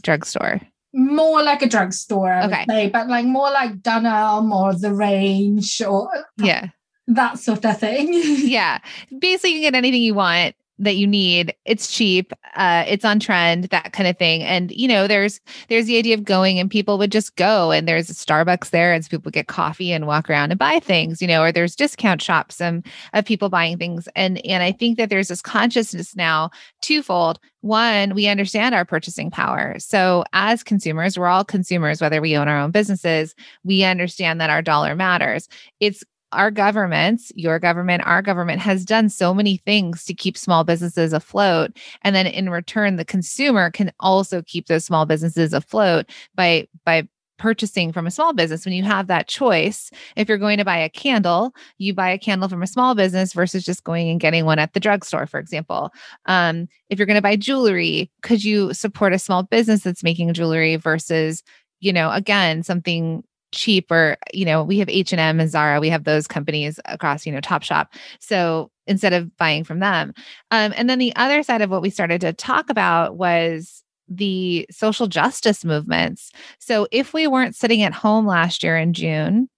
[0.00, 0.60] drugstore?
[0.92, 2.64] More like a drugstore, I okay.
[2.68, 6.68] say, but like more like Dunelm or the Range or yeah,
[7.06, 8.08] that sort of thing.
[8.12, 8.78] yeah,
[9.18, 11.54] basically, you can get anything you want that you need.
[11.64, 14.42] It's cheap uh it's on trend that kind of thing.
[14.42, 17.88] And you know there's there's the idea of going and people would just go and
[17.88, 21.28] there's a starbucks there and people get coffee and walk around and buy things you
[21.28, 24.08] know or there's discount shops and of people buying things.
[24.16, 27.38] And and i think that there's this consciousness now twofold.
[27.60, 29.76] One we understand our purchasing power.
[29.78, 34.50] So as consumers we're all consumers whether we own our own businesses we understand that
[34.50, 35.48] our dollar matters.
[35.80, 40.64] It's our governments, your government, our government has done so many things to keep small
[40.64, 41.76] businesses afloat.
[42.02, 47.08] And then in return, the consumer can also keep those small businesses afloat by, by,
[47.38, 50.76] purchasing from a small business when you have that choice if you're going to buy
[50.76, 54.44] a candle you buy a candle from a small business versus just going and getting
[54.44, 55.90] one at the drugstore for example
[56.26, 60.32] um, if you're going to buy jewelry could you support a small business that's making
[60.32, 61.42] jewelry versus
[61.80, 66.26] you know again something cheaper you know we have h&m and zara we have those
[66.26, 67.88] companies across you know topshop.
[68.18, 70.12] So instead of buying from them.
[70.50, 74.66] Um, and then the other side of what we started to talk about was the
[74.70, 76.32] social justice movements.
[76.58, 79.48] So if we weren't sitting at home last year in june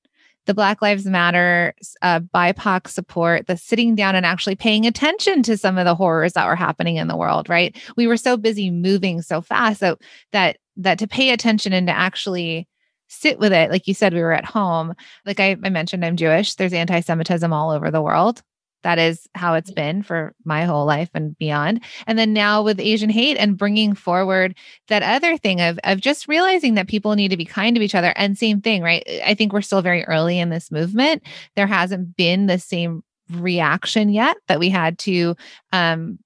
[0.46, 5.56] the Black Lives Matter uh, BIPOC support, the sitting down and actually paying attention to
[5.56, 7.76] some of the horrors that were happening in the world, right?
[7.96, 9.96] We were so busy moving so fast so
[10.32, 12.68] that that to pay attention and to actually
[13.08, 13.70] sit with it.
[13.70, 14.94] Like you said, we were at home.
[15.26, 16.54] Like I, I mentioned, I'm Jewish.
[16.54, 18.42] There's anti Semitism all over the world.
[18.82, 21.82] that is how it's been for my whole life and beyond.
[22.06, 24.54] And then now with Asian hate and bringing forward
[24.88, 27.94] that other thing of, of just realizing that people need to be kind to each
[27.94, 28.12] other.
[28.16, 29.02] And same thing, right?
[29.24, 31.22] I think we're still very early in this movement.
[31.56, 35.34] There hasn't been the same reaction yet that we had to
[35.72, 36.18] um,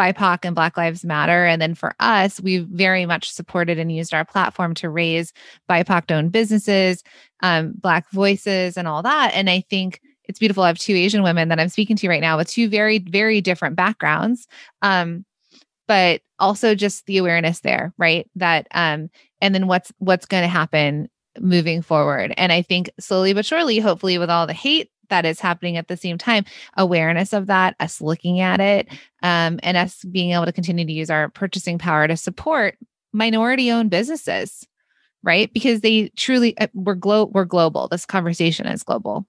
[0.00, 1.44] BIPOC and Black Lives Matter.
[1.44, 5.32] And then for us, we very much supported and used our platform to raise
[5.68, 7.04] BIPOC owned businesses,
[7.42, 9.32] um, Black voices, and all that.
[9.34, 10.62] And I think it's beautiful.
[10.62, 13.40] I have two Asian women that I'm speaking to right now with two very, very
[13.40, 14.46] different backgrounds.
[14.80, 15.26] Um,
[15.86, 18.30] but also just the awareness there, right?
[18.36, 19.10] That um,
[19.40, 21.10] and then what's what's going to happen
[21.40, 22.32] moving forward.
[22.36, 25.88] And I think slowly but surely, hopefully, with all the hate that is happening at
[25.88, 26.44] the same time,
[26.76, 28.88] awareness of that, us looking at it,
[29.22, 32.76] um, and us being able to continue to use our purchasing power to support
[33.12, 34.66] minority owned businesses,
[35.22, 35.52] right?
[35.52, 37.88] Because they truly uh, we're glo- we're global.
[37.88, 39.26] This conversation is global.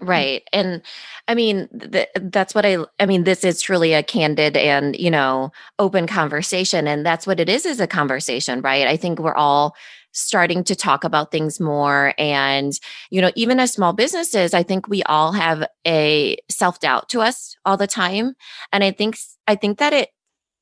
[0.00, 0.42] Right.
[0.52, 0.82] And
[1.28, 5.10] I mean, th- that's what I, I mean, this is truly a candid and, you
[5.10, 6.88] know, open conversation.
[6.88, 8.88] And that's what it is, is a conversation, right?
[8.88, 9.76] I think we're all
[10.14, 12.14] starting to talk about things more.
[12.16, 12.72] And,
[13.10, 17.20] you know, even as small businesses, I think we all have a self doubt to
[17.20, 18.34] us all the time.
[18.72, 20.10] And I think, I think that it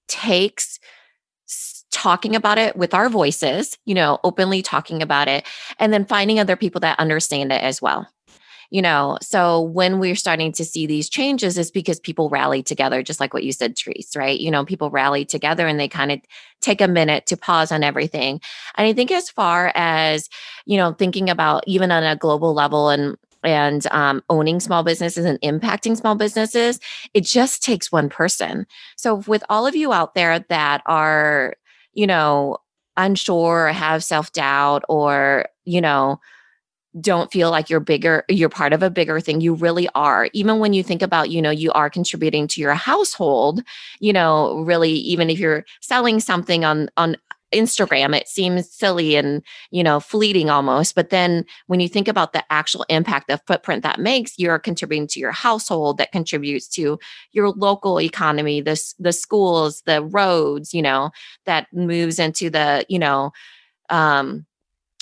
[0.08, 0.80] takes
[1.92, 5.46] talking about it with our voices, you know, openly talking about it,
[5.78, 8.08] and then finding other people that understand it as well
[8.72, 13.02] you know so when we're starting to see these changes is because people rally together
[13.02, 16.10] just like what you said Therese right you know people rally together and they kind
[16.10, 16.20] of
[16.60, 18.40] take a minute to pause on everything
[18.76, 20.28] and i think as far as
[20.64, 25.24] you know thinking about even on a global level and and um, owning small businesses
[25.24, 26.78] and impacting small businesses,
[27.12, 28.66] it just takes one person.
[28.96, 31.56] So, with all of you out there that are,
[31.92, 32.58] you know,
[32.96, 36.20] unsure or have self doubt or, you know,
[37.00, 40.28] don't feel like you're bigger you're part of a bigger thing you really are.
[40.32, 43.62] Even when you think about you know you are contributing to your household
[44.00, 47.16] you know really even if you're selling something on on
[47.54, 50.94] Instagram it seems silly and you know fleeting almost.
[50.94, 55.06] But then when you think about the actual impact the footprint that makes you're contributing
[55.08, 56.98] to your household that contributes to
[57.32, 61.10] your local economy the the schools the roads you know
[61.46, 63.32] that moves into the you know
[63.90, 64.46] um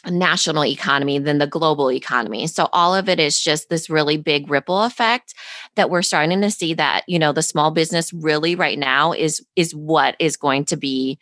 [0.07, 2.47] national economy than the global economy.
[2.47, 5.35] So all of it is just this really big ripple effect
[5.75, 9.45] that we're starting to see that, you know, the small business really right now is
[9.57, 11.19] is what is going to be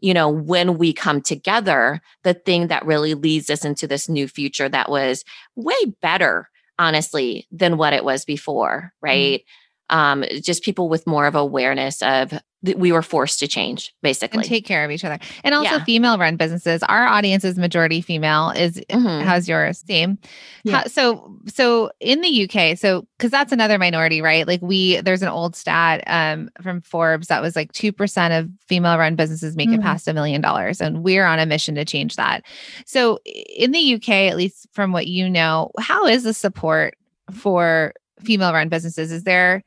[0.00, 4.28] you know when we come together the thing that really leads us into this new
[4.28, 5.24] future that was
[5.56, 9.06] way better honestly than what it was before mm-hmm.
[9.06, 9.67] right mm-hmm.
[9.90, 12.32] Um just people with more of awareness of
[12.74, 15.84] we were forced to change basically and take care of each other and also yeah.
[15.84, 19.24] female run businesses our audience is majority female is mm-hmm.
[19.24, 20.18] how's yours same
[20.64, 20.78] yeah.
[20.78, 25.22] How, so so in the uk so because that's another minority right like we there's
[25.22, 29.68] an old stat um, from forbes that was like 2% of female run businesses make
[29.68, 29.80] mm-hmm.
[29.80, 32.44] it past a million dollars and we're on a mission to change that
[32.84, 36.96] so in the uk at least from what you know how is the support
[37.32, 39.62] for female run businesses is there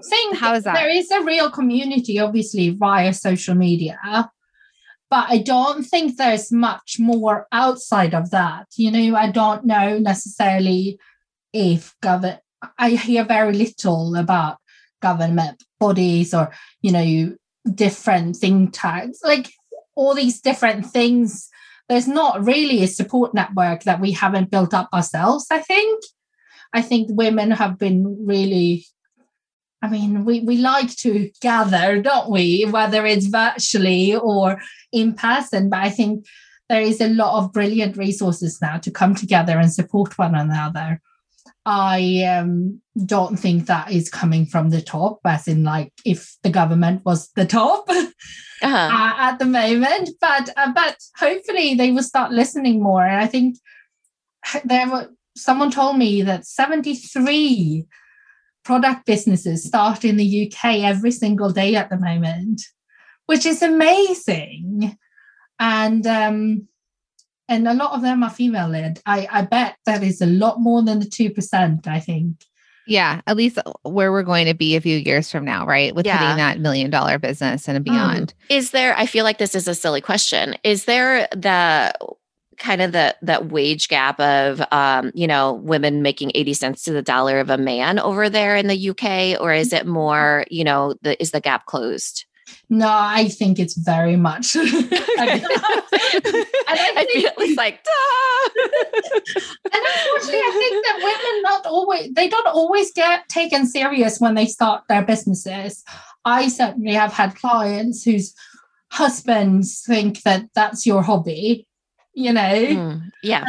[0.00, 0.74] saying how is that?
[0.74, 3.98] There is a real community obviously via social media
[5.10, 8.66] but i don't think there's much more outside of that.
[8.76, 10.98] You know i don't know necessarily
[11.52, 12.40] if government
[12.78, 14.58] i hear very little about
[15.02, 17.36] government bodies or you know
[17.74, 19.52] different think tanks like
[19.94, 21.48] all these different things.
[21.88, 26.02] There's not really a support network that we haven't built up ourselves i think.
[26.72, 28.86] I think women have been really
[29.86, 32.64] I mean, we, we like to gather, don't we?
[32.64, 35.70] Whether it's virtually or in person.
[35.70, 36.26] But I think
[36.68, 41.00] there is a lot of brilliant resources now to come together and support one another.
[41.64, 46.50] I um, don't think that is coming from the top, as in, like, if the
[46.50, 48.66] government was the top uh-huh.
[48.66, 50.10] uh, at the moment.
[50.20, 53.04] But uh, but hopefully they will start listening more.
[53.04, 53.56] And I think
[54.64, 57.86] there were someone told me that seventy three
[58.66, 62.62] product businesses start in the UK every single day at the moment,
[63.26, 64.98] which is amazing.
[65.60, 66.66] And um,
[67.48, 69.00] and a lot of them are female led.
[69.06, 72.38] I, I bet that is a lot more than the two percent, I think.
[72.88, 75.94] Yeah, at least where we're going to be a few years from now, right?
[75.94, 76.18] With yeah.
[76.18, 78.32] hitting that million dollar business and beyond.
[78.48, 80.54] Is there, I feel like this is a silly question.
[80.62, 81.92] Is there the
[82.58, 86.92] kind of the that wage gap of um, you know women making 80 cents to
[86.92, 90.64] the dollar of a man over there in the UK or is it more you
[90.64, 92.24] know the is the gap closed
[92.68, 94.54] No, I think it's very much.
[94.54, 94.66] and
[95.18, 95.38] I,
[97.08, 97.80] think it's like,
[99.64, 104.34] and unfortunately, I think that women not always they don't always get taken serious when
[104.34, 105.84] they start their businesses.
[106.24, 108.34] I certainly have had clients whose
[108.90, 111.66] husbands think that that's your hobby,
[112.16, 112.40] you know.
[112.40, 113.44] mm, yeah.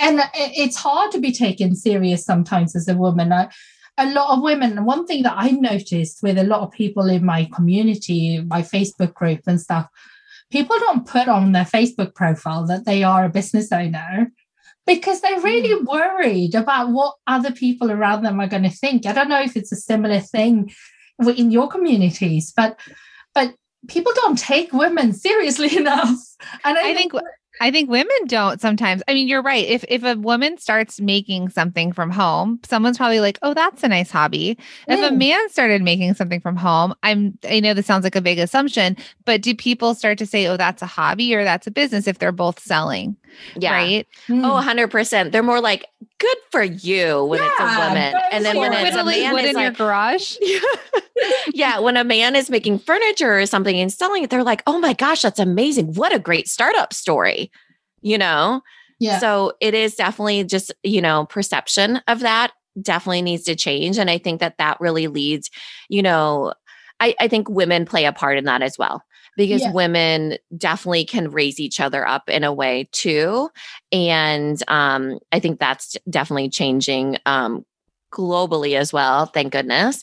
[0.00, 3.32] And, and it's hard to be taken serious sometimes as a woman.
[3.32, 3.48] I,
[3.98, 7.24] a lot of women, one thing that I noticed with a lot of people in
[7.24, 9.88] my community, my Facebook group and stuff,
[10.50, 14.32] people don't put on their Facebook profile that they are a business owner
[14.86, 15.84] because they're really Hmm.
[15.84, 19.04] worried about what other people around them are going to think.
[19.04, 20.72] I don't know if it's a similar thing
[21.36, 22.78] in your communities, but
[23.34, 23.54] but
[23.88, 26.16] people don't take women seriously enough.
[26.64, 27.12] And I, I think
[27.60, 29.02] I think women don't sometimes.
[29.08, 29.66] I mean, you're right.
[29.66, 33.88] If if a woman starts making something from home, someone's probably like, "Oh, that's a
[33.88, 35.18] nice hobby." If a Mm.
[35.18, 38.96] man started making something from home, I'm I know this sounds like a big assumption,
[39.24, 42.18] but do people start to say, "Oh, that's a hobby" or "That's a business" if
[42.18, 43.16] they're both selling,
[43.56, 43.72] Yeah.
[43.72, 44.06] right?
[44.28, 44.44] Mm.
[44.44, 45.32] Oh, 100%.
[45.32, 45.86] They're more like,
[46.18, 48.14] good for you when it's a woman.
[48.32, 50.36] And then when it's a man, wood it's in your like, garage.
[51.54, 54.78] yeah, when a man is making furniture or something and selling it, they're like, oh
[54.78, 55.94] my gosh, that's amazing.
[55.94, 57.50] What a great startup story,
[58.00, 58.62] you know?
[58.98, 59.18] yeah.
[59.18, 63.98] So it is definitely just, you know, perception of that definitely needs to change.
[63.98, 65.50] And I think that that really leads,
[65.88, 66.54] you know,
[67.00, 69.02] I, I think women play a part in that as well
[69.38, 69.72] because Yeah.
[69.72, 73.48] women definitely can raise each other up in a way too.
[73.90, 77.64] And um, I think that's definitely changing um,
[78.12, 79.24] globally as well.
[79.26, 80.02] Thank goodness.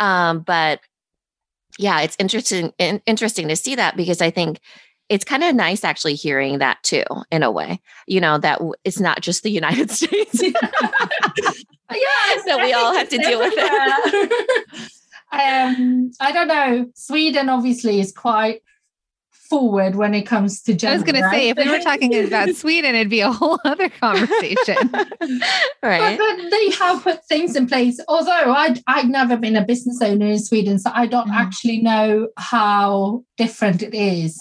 [0.00, 0.80] Um, but
[1.78, 4.60] yeah, it's interesting in, interesting to see that because I think
[5.08, 7.80] it's kind of nice actually hearing that too in a way.
[8.06, 10.42] You know that w- it's not just the United States.
[10.42, 10.50] yeah,
[11.90, 14.90] that we all have to deal with it.
[15.32, 16.90] um, I don't know.
[16.94, 18.62] Sweden obviously is quite
[19.48, 20.92] forward when it comes to gender.
[20.92, 23.58] I was going to say, if we were talking about Sweden, it'd be a whole
[23.64, 24.76] other conversation.
[25.82, 26.18] right.
[26.18, 28.00] But, but they have put things in place.
[28.08, 31.34] Although I I've never been a business owner in Sweden, so I don't Mhm.
[31.44, 34.40] actually know how different it is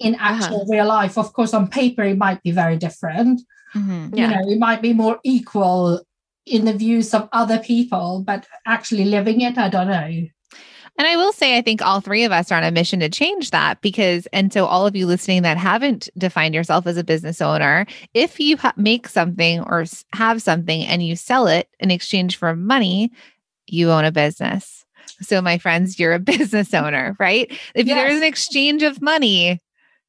[0.00, 1.16] in actual real life.
[1.16, 3.40] Of course, on paper it might be very different.
[3.74, 4.10] Mhm.
[4.16, 4.22] Yeah.
[4.22, 6.02] You know, it might be more equal
[6.46, 10.10] in the views of other people, but actually living it, I don't know.
[10.98, 13.08] And I will say, I think all three of us are on a mission to
[13.08, 17.04] change that because, and so all of you listening that haven't defined yourself as a
[17.04, 21.90] business owner, if you ha- make something or have something and you sell it in
[21.90, 23.10] exchange for money,
[23.66, 24.84] you own a business.
[25.20, 27.50] So, my friends, you're a business owner, right?
[27.74, 29.60] If there's an exchange of money,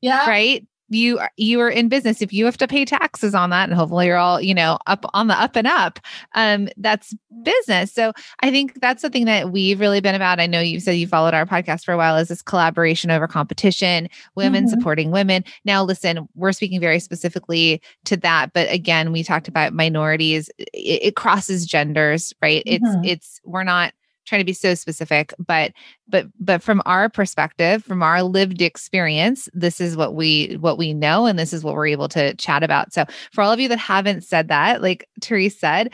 [0.02, 0.30] Yeah.
[0.30, 0.66] right?
[0.90, 2.22] You are, you are in business.
[2.22, 5.06] If you have to pay taxes on that, and hopefully you're all you know up
[5.14, 6.00] on the up and up,
[6.36, 7.92] um, that's business.
[7.94, 10.40] So I think that's something that we've really been about.
[10.40, 12.16] I know you said you followed our podcast for a while.
[12.18, 14.70] Is this collaboration over competition, women Mhm.
[14.70, 15.44] supporting women?
[15.66, 20.50] Now, listen, we're speaking very specifically to that, but again, we talked about minorities.
[20.58, 22.64] It, it crosses genders, right?
[22.66, 23.06] It's Mhm.
[23.06, 23.94] it's we're not
[24.28, 25.72] trying to be so specific but
[26.08, 30.94] but but from our perspective from our lived experience this is what we what we
[30.94, 32.94] know and this is what we're able to chat about.
[32.94, 35.94] So for all of you that haven't said that like Therese said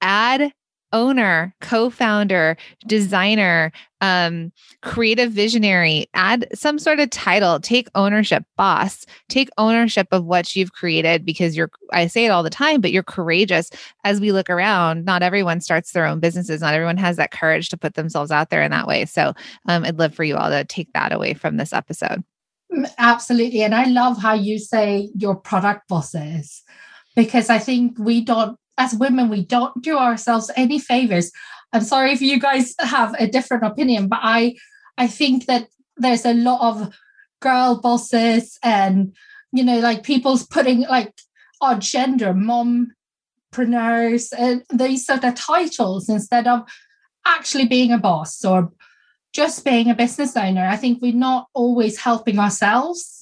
[0.00, 0.52] add
[0.96, 2.56] owner co-founder
[2.86, 4.50] designer um
[4.82, 7.60] creative visionary add some sort of title.
[7.60, 9.04] Take ownership boss.
[9.28, 12.92] Take ownership of what you've created because you're i say it all the time but
[12.92, 13.70] you're courageous.
[14.04, 16.62] As we look around not everyone starts their own businesses.
[16.62, 19.04] Not everyone has that courage to put themselves out there in that way.
[19.04, 19.34] So
[19.68, 22.24] um, i'd love for you all to take that away from this episode.
[22.98, 23.62] Absolutely.
[23.62, 26.62] And I love how you say your product bosses,
[27.14, 31.32] because I think we don't, as women, we don't do ourselves any favors.
[31.72, 34.56] I'm sorry if you guys have a different opinion, but I
[34.98, 36.94] I think that there's a lot of
[37.40, 39.14] girl bosses and
[39.52, 41.12] you know, like people's putting like
[41.60, 46.62] our gender, mompreneurs, and these sort of titles instead of
[47.26, 48.72] actually being a boss or
[49.32, 50.66] just being a business owner.
[50.66, 53.15] I think we're not always helping ourselves.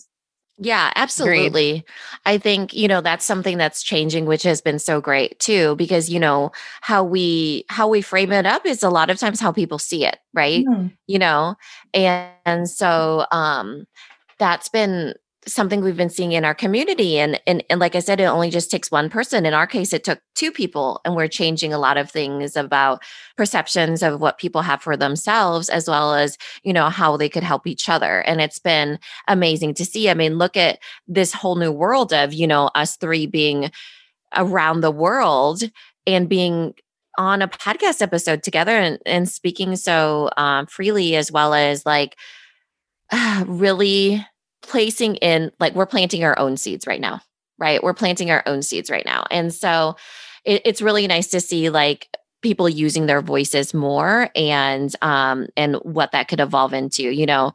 [0.57, 1.85] Yeah, absolutely.
[2.27, 6.09] I think, you know, that's something that's changing which has been so great too because
[6.09, 9.51] you know how we how we frame it up is a lot of times how
[9.51, 10.65] people see it, right?
[10.65, 10.93] Mm.
[11.09, 11.57] You know.
[11.93, 13.87] And, and so um
[14.39, 15.15] that's been
[15.47, 18.51] something we've been seeing in our community and, and and like I said it only
[18.51, 19.47] just takes one person.
[19.47, 23.03] In our case it took two people and we're changing a lot of things about
[23.37, 27.43] perceptions of what people have for themselves as well as, you know, how they could
[27.43, 28.21] help each other.
[28.21, 30.11] And it's been amazing to see.
[30.11, 33.71] I mean, look at this whole new world of, you know, us three being
[34.37, 35.63] around the world
[36.07, 36.75] and being
[37.17, 42.17] on a podcast episode together and, and speaking so um, freely as well as like
[43.13, 44.25] uh, really
[44.67, 47.21] placing in like we're planting our own seeds right now
[47.59, 47.83] right?
[47.83, 49.25] We're planting our own seeds right now.
[49.31, 49.97] And so
[50.45, 52.09] it, it's really nice to see like
[52.43, 57.11] people using their voices more and um and what that could evolve into.
[57.11, 57.53] You know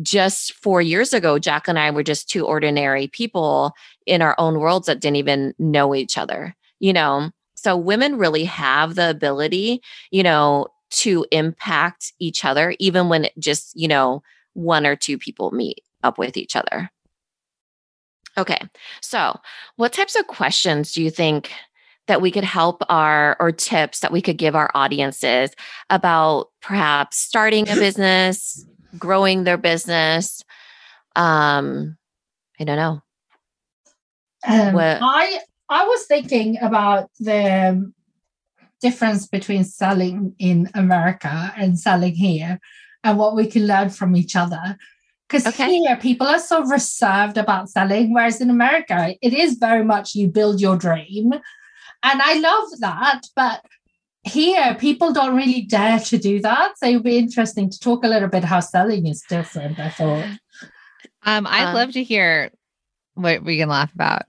[0.00, 3.72] just four years ago jack and i were just two ordinary people
[4.06, 7.30] in our own worlds that didn't even know each other you know?
[7.56, 13.76] So women really have the ability you know to impact each other even when just
[13.76, 14.22] you know
[14.54, 16.90] one or two people meet up with each other.
[18.38, 18.58] Okay.
[19.02, 19.38] So,
[19.76, 21.50] what types of questions do you think
[22.06, 25.50] that we could help our or tips that we could give our audiences
[25.90, 28.64] about perhaps starting a business,
[28.98, 30.42] growing their business?
[31.16, 31.96] Um,
[32.58, 33.02] I don't know.
[34.46, 37.92] Um, I I was thinking about the
[38.80, 42.58] difference between selling in America and selling here
[43.04, 44.76] and what we can learn from each other.
[45.30, 45.76] Because okay.
[45.76, 50.26] here people are so reserved about selling, whereas in America, it is very much you
[50.26, 51.32] build your dream.
[52.02, 53.22] And I love that.
[53.36, 53.64] But
[54.24, 56.78] here, people don't really dare to do that.
[56.78, 59.90] So it would be interesting to talk a little bit how selling is different, I
[59.90, 60.24] thought.
[61.22, 62.50] Um, I'd um, love to hear
[63.14, 64.22] what we can laugh about.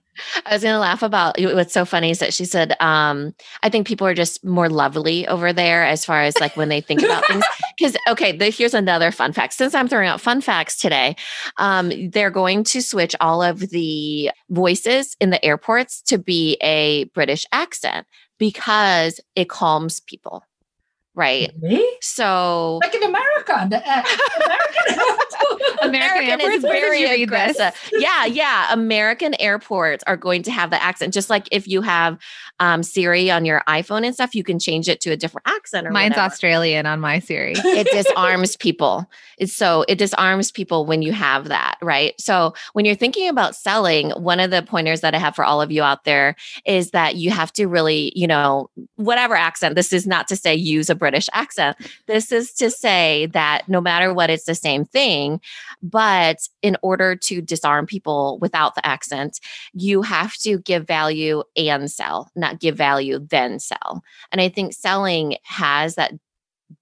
[0.45, 3.69] I was going to laugh about what's so funny is that she said, um, I
[3.69, 7.01] think people are just more lovely over there as far as like when they think
[7.03, 7.43] about things.
[7.78, 9.53] Because, okay, the, here's another fun fact.
[9.53, 11.15] Since I'm throwing out fun facts today,
[11.57, 17.05] um, they're going to switch all of the voices in the airports to be a
[17.05, 18.05] British accent
[18.38, 20.43] because it calms people
[21.16, 21.51] right?
[21.62, 21.86] Really?
[22.01, 23.66] So, like in America, uh,
[25.82, 27.76] American, American airports is very aggressive.
[27.93, 28.72] yeah, yeah.
[28.72, 32.18] American airports are going to have the accent, just like if you have
[32.62, 35.88] um, Siri on your iPhone and stuff, you can change it to a different accent.
[35.88, 36.32] Or Mine's whatever.
[36.32, 37.53] Australian on my Siri.
[37.55, 39.09] it disarms people.
[39.38, 42.14] It's so it disarms people when you have that, right?
[42.22, 45.62] So when you're thinking about selling, one of the pointers that I have for all
[45.62, 46.36] of you out there
[46.66, 49.76] is that you have to really, you know, whatever accent.
[49.76, 51.75] This is not to say use a British accent.
[52.05, 55.41] This is to say that no matter what, it's the same thing.
[55.81, 59.39] But in order to disarm people without the accent,
[59.73, 64.03] you have to give value and sell, not give value, then sell.
[64.31, 66.13] And I think selling has that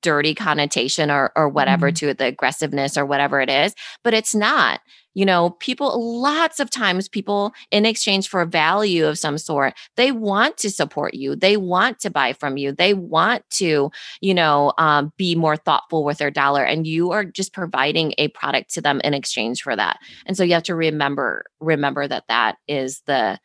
[0.01, 1.95] dirty connotation or or whatever mm-hmm.
[1.95, 3.73] to it, the aggressiveness or whatever it is,
[4.03, 4.79] but it's not
[5.13, 10.11] you know people lots of times people in exchange for value of some sort they
[10.11, 14.71] want to support you they want to buy from you they want to you know
[14.77, 18.81] um, be more thoughtful with their dollar and you are just providing a product to
[18.81, 23.01] them in exchange for that and so you have to remember remember that that is
[23.05, 23.37] the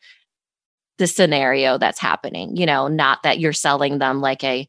[0.97, 4.67] the scenario that's happening you know not that you're selling them like a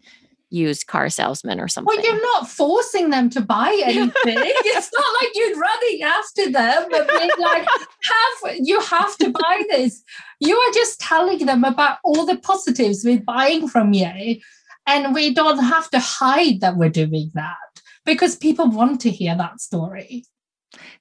[0.50, 1.94] used car salesman or something.
[1.94, 4.12] Well, you're not forcing them to buy anything.
[4.24, 7.66] it's not like you're running after them and being like,
[8.02, 10.02] have you have to buy this.
[10.40, 14.40] You are just telling them about all the positives we're buying from you.
[14.86, 17.56] And we don't have to hide that we're doing that
[18.04, 20.24] because people want to hear that story.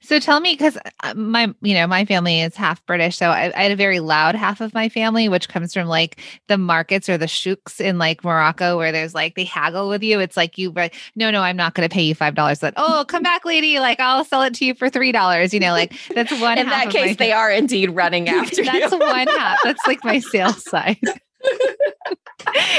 [0.02, 3.52] So tell me, because uh, my, you know, my family is half British, so I,
[3.56, 7.10] I, had a very loud half of my family, which comes from like the markets
[7.10, 10.20] or the shouks in like Morocco, where there's like they haggle with you.
[10.20, 12.62] It's like you, but no, no, I'm not going to pay you five dollars.
[12.62, 13.80] Like, oh, come back, lady.
[13.80, 15.54] Like I'll sell it to you for three dollars.
[15.54, 16.58] You know, like that's one.
[16.58, 18.72] in that case, they are indeed running after you.
[18.72, 19.00] that's you.
[19.00, 19.60] one half.
[19.64, 21.00] That's like my sales side.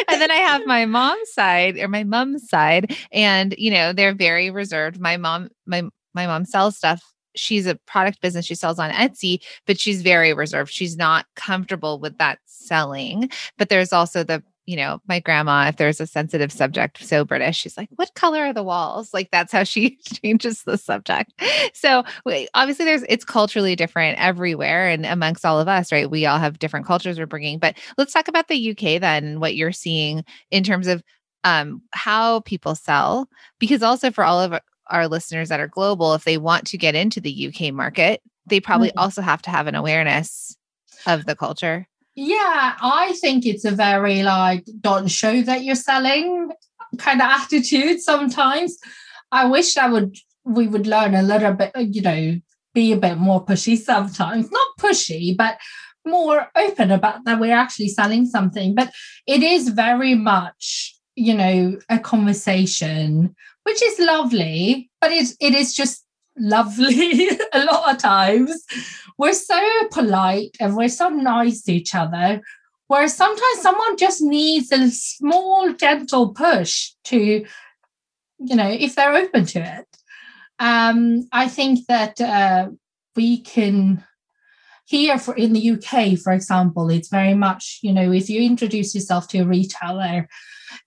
[0.08, 4.14] and then I have my mom's side or my mom's side, and you know they're
[4.14, 5.00] very reserved.
[5.00, 5.82] My mom, my
[6.16, 7.02] my mom sells stuff.
[7.36, 10.72] She's a product business she sells on Etsy but she's very reserved.
[10.72, 13.30] She's not comfortable with that selling.
[13.58, 17.56] But there's also the you know my grandma if there's a sensitive subject so british
[17.56, 19.14] she's like what color are the walls?
[19.14, 21.32] Like that's how she changes the subject.
[21.72, 22.02] So
[22.54, 26.10] obviously there's it's culturally different everywhere and amongst all of us right?
[26.10, 27.58] We all have different cultures we're bringing.
[27.58, 31.02] But let's talk about the uk then what you're seeing in terms of
[31.46, 33.28] um, how people sell.
[33.58, 34.58] Because also for all of
[34.88, 38.60] our listeners that are global, if they want to get into the UK market, they
[38.60, 38.98] probably mm-hmm.
[38.98, 40.56] also have to have an awareness
[41.06, 41.86] of the culture.
[42.14, 46.50] Yeah, I think it's a very like don't show that you're selling
[46.98, 48.78] kind of attitude sometimes.
[49.30, 52.40] I wish I would we would learn a little bit, you know,
[52.72, 54.50] be a bit more pushy sometimes.
[54.50, 55.58] Not pushy, but
[56.06, 58.74] more open about that we're actually selling something.
[58.74, 58.92] But
[59.26, 63.34] it is very much, you know, a conversation
[63.66, 66.04] which is lovely, but it, it is just
[66.38, 68.64] lovely a lot of times.
[69.18, 69.60] We're so
[69.90, 72.42] polite and we're so nice to each other.
[72.86, 77.44] Whereas sometimes someone just needs a small, gentle push to,
[78.38, 79.86] you know, if they're open to it.
[80.60, 82.68] Um, I think that uh,
[83.16, 84.04] we can
[84.84, 88.94] here for in the UK, for example, it's very much, you know, if you introduce
[88.94, 90.28] yourself to a retailer,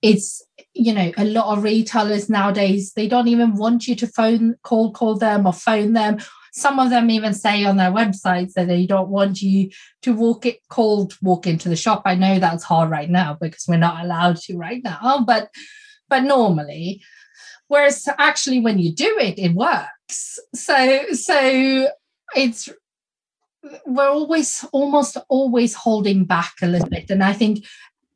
[0.01, 0.41] it's
[0.73, 4.91] you know, a lot of retailers nowadays, they don't even want you to phone, call,
[4.91, 6.19] call them or phone them.
[6.53, 9.69] Some of them even say on their websites that they don't want you
[10.01, 12.03] to walk it cold, walk into the shop.
[12.05, 15.49] I know that's hard right now because we're not allowed to right now, but
[16.07, 17.01] but normally.
[17.67, 20.39] Whereas actually when you do it, it works.
[20.55, 21.87] So so
[22.35, 22.69] it's
[23.85, 27.09] we're always almost always holding back a little bit.
[27.09, 27.65] And I think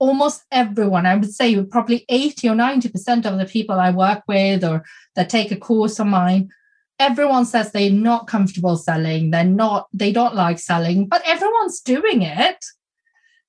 [0.04, 4.64] almost everyone, I would say probably 80 or 90% of the people I work with
[4.66, 4.84] or
[5.16, 6.50] that take a course of mine,
[7.00, 9.32] everyone says they're not comfortable selling.
[9.32, 12.66] They're not, they don't like selling, but everyone's doing it.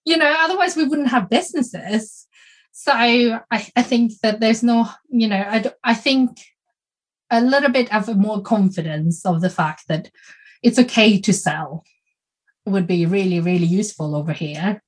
[0.05, 2.29] You know, otherwise we wouldn't have businesses.
[2.71, 6.39] So I, I think that there's no, you know, I, I think
[7.31, 10.09] a little bit of a more confidence of the fact that
[10.63, 11.85] it's okay to sell
[12.65, 14.84] would be really, really useful over here.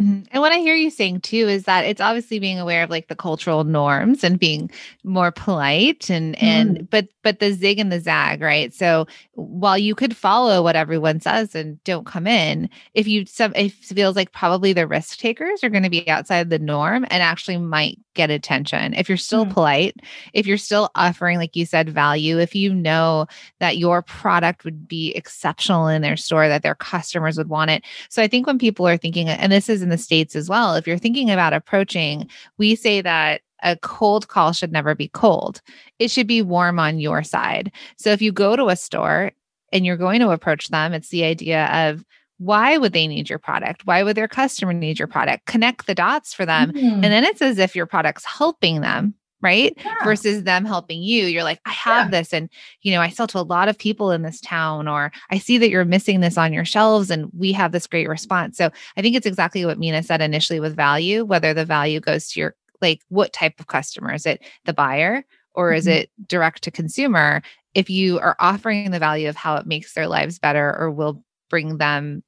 [0.00, 0.22] Mm-hmm.
[0.30, 3.08] And what I hear you saying too is that it's obviously being aware of like
[3.08, 4.70] the cultural norms and being
[5.04, 6.42] more polite and mm.
[6.42, 8.72] and but but the zig and the zag, right?
[8.72, 13.52] So while you could follow what everyone says and don't come in, if you some
[13.54, 17.22] it feels like probably the risk takers are going to be outside the norm and
[17.22, 18.94] actually might get attention.
[18.94, 19.52] If you're still mm.
[19.52, 19.96] polite,
[20.32, 23.26] if you're still offering, like you said, value, if you know
[23.58, 27.84] that your product would be exceptional in their store, that their customers would want it.
[28.08, 30.74] So I think when people are thinking, and this is in the States as well,
[30.74, 32.28] if you're thinking about approaching,
[32.58, 35.60] we say that a cold call should never be cold.
[35.98, 37.70] It should be warm on your side.
[37.96, 39.32] So if you go to a store
[39.72, 42.04] and you're going to approach them, it's the idea of
[42.38, 43.84] why would they need your product?
[43.84, 45.44] Why would their customer need your product?
[45.44, 46.72] Connect the dots for them.
[46.72, 47.04] Mm-hmm.
[47.04, 49.72] And then it's as if your product's helping them, right?
[49.84, 50.04] Yeah.
[50.04, 51.26] Versus them helping you.
[51.26, 52.20] You're like, I have yeah.
[52.20, 52.48] this and
[52.82, 55.58] you know, I sell to a lot of people in this town or I see
[55.58, 58.56] that you're missing this on your shelves and we have this great response.
[58.56, 62.28] So, I think it's exactly what Minna said initially with value, whether the value goes
[62.30, 65.24] to your like what type of customer is it the buyer
[65.54, 65.78] or mm-hmm.
[65.78, 67.42] is it direct to consumer?
[67.74, 71.22] If you are offering the value of how it makes their lives better or will
[71.48, 72.22] bring them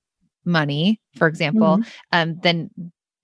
[0.45, 1.91] money, for example, mm-hmm.
[2.13, 2.71] um, then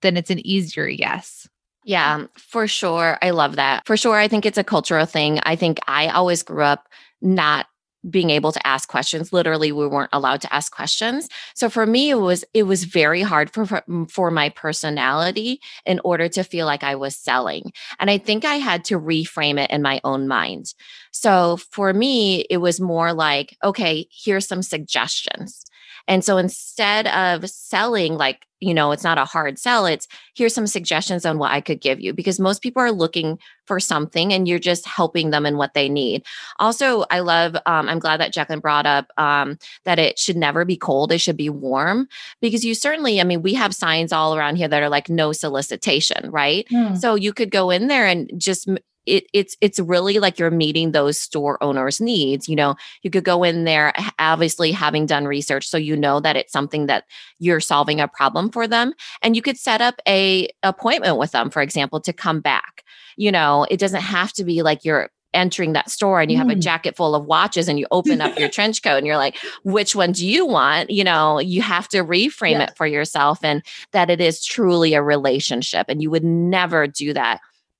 [0.01, 1.47] then it's an easier yes.
[1.83, 3.17] Yeah, um, for sure.
[3.21, 3.85] I love that.
[3.85, 4.17] For sure.
[4.17, 5.39] I think it's a cultural thing.
[5.43, 6.87] I think I always grew up
[7.21, 7.67] not
[8.09, 12.09] being able to ask questions literally we weren't allowed to ask questions so for me
[12.09, 13.65] it was it was very hard for
[14.09, 18.55] for my personality in order to feel like i was selling and i think i
[18.55, 20.73] had to reframe it in my own mind
[21.11, 25.65] so for me it was more like okay here's some suggestions
[26.09, 30.55] and so instead of selling, like, you know, it's not a hard sell, it's here's
[30.55, 33.37] some suggestions on what I could give you because most people are looking
[33.67, 36.25] for something and you're just helping them in what they need.
[36.57, 40.65] Also, I love, um, I'm glad that Jacqueline brought up um, that it should never
[40.65, 42.07] be cold, it should be warm
[42.41, 45.31] because you certainly, I mean, we have signs all around here that are like no
[45.31, 46.67] solicitation, right?
[46.69, 46.97] Mm.
[46.97, 48.67] So you could go in there and just
[49.05, 52.75] it, it's it's really like you're meeting those store owners needs you know?
[53.01, 56.87] You could go in there obviously having done research so you know that it's something
[56.87, 57.05] that
[57.39, 61.49] you're solving a problem for them and you could set up a appointment with them
[61.49, 62.83] for example to come back.
[63.17, 66.47] You know it doesn't have to be like you're entering that store and you have
[66.47, 66.53] mm.
[66.53, 69.37] a jacket full of watches and you open up your trench coat and you're like
[69.63, 70.89] which one do you want?
[70.89, 75.03] You know you have to reframe it for yourself and that it is truly a
[75.03, 77.39] relationship and you would never do that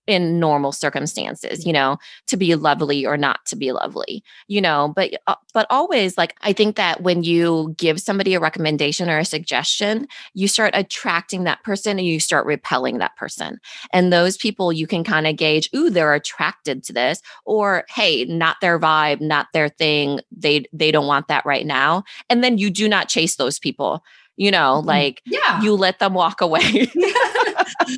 [0.09, 1.97] in normal circumstances you know
[2.27, 6.35] to be lovely or not to be lovely you know but uh, but always like
[6.41, 11.43] i think that when you give somebody a recommendation or a suggestion you start attracting
[11.43, 13.59] that person and you start repelling that person.
[13.93, 18.25] And those people you can kind of gauge ooh they're attracted to this or hey
[18.25, 20.19] not their vibe not their thing.
[20.31, 22.03] They they don't want that right now.
[22.29, 24.03] And then you do not chase those people
[24.39, 24.87] you know, mm-hmm.
[24.87, 25.61] like yeah.
[25.61, 26.61] you let them walk away.
[26.63, 26.89] and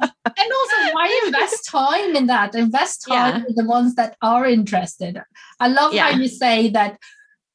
[0.01, 2.55] also, why invest time in that?
[2.55, 3.45] Invest time yeah.
[3.47, 5.21] in the ones that are interested.
[5.59, 6.11] I love yeah.
[6.11, 6.97] how you say that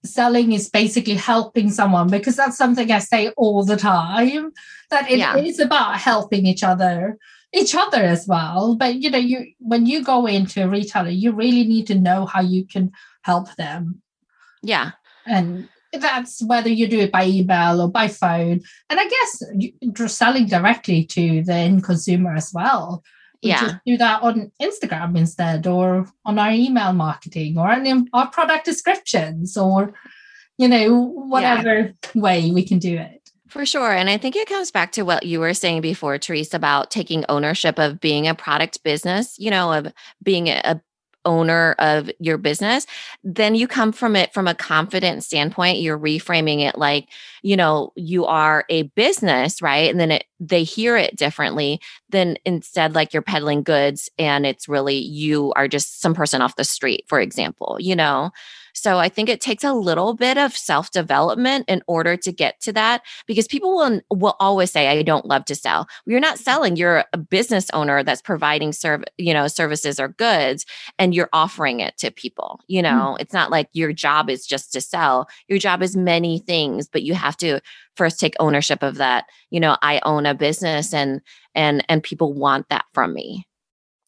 [0.05, 4.53] selling is basically helping someone because that's something I say all the time
[4.91, 5.37] that it yeah.
[5.37, 7.18] is about helping each other
[7.53, 11.32] each other as well but you know you when you go into a retailer you
[11.32, 14.01] really need to know how you can help them
[14.62, 14.93] yeah
[15.26, 15.68] and
[15.99, 18.61] that's whether you do it by email or by phone.
[18.90, 19.42] And I guess
[19.80, 23.03] you're selling directly to the end consumer as well.
[23.42, 23.78] We yeah.
[23.86, 29.57] do that on Instagram instead or on our email marketing or on our product descriptions
[29.57, 29.94] or,
[30.59, 31.92] you know, whatever yeah.
[32.14, 33.30] way we can do it.
[33.49, 33.92] For sure.
[33.92, 37.24] And I think it comes back to what you were saying before, Therese, about taking
[37.28, 39.92] ownership of being a product business, you know, of
[40.22, 40.80] being a,
[41.27, 42.87] owner of your business,
[43.22, 45.81] then you come from it from a confident standpoint.
[45.81, 47.09] You're reframing it like,
[47.43, 49.91] you know, you are a business, right?
[49.91, 54.68] And then it, they hear it differently than instead like you're peddling goods and it's
[54.68, 58.31] really you are just some person off the street, for example, you know?
[58.77, 62.61] So I think it takes a little bit of self development in order to get
[62.61, 65.89] to that because people will, will always say, I don't love to sell.
[66.05, 70.66] You're not selling, you're a business owner that's providing serv- you know, services or goods
[70.99, 72.61] and you're offering it to people.
[72.66, 72.85] You hmm.
[72.85, 73.20] know, mm.
[73.20, 75.27] it's not like your job is just to sell.
[75.49, 77.61] Your job is many things, but you have to
[77.97, 79.24] first take ownership of that.
[79.51, 81.22] You know, I own a business and
[81.55, 83.45] and and people want that from me.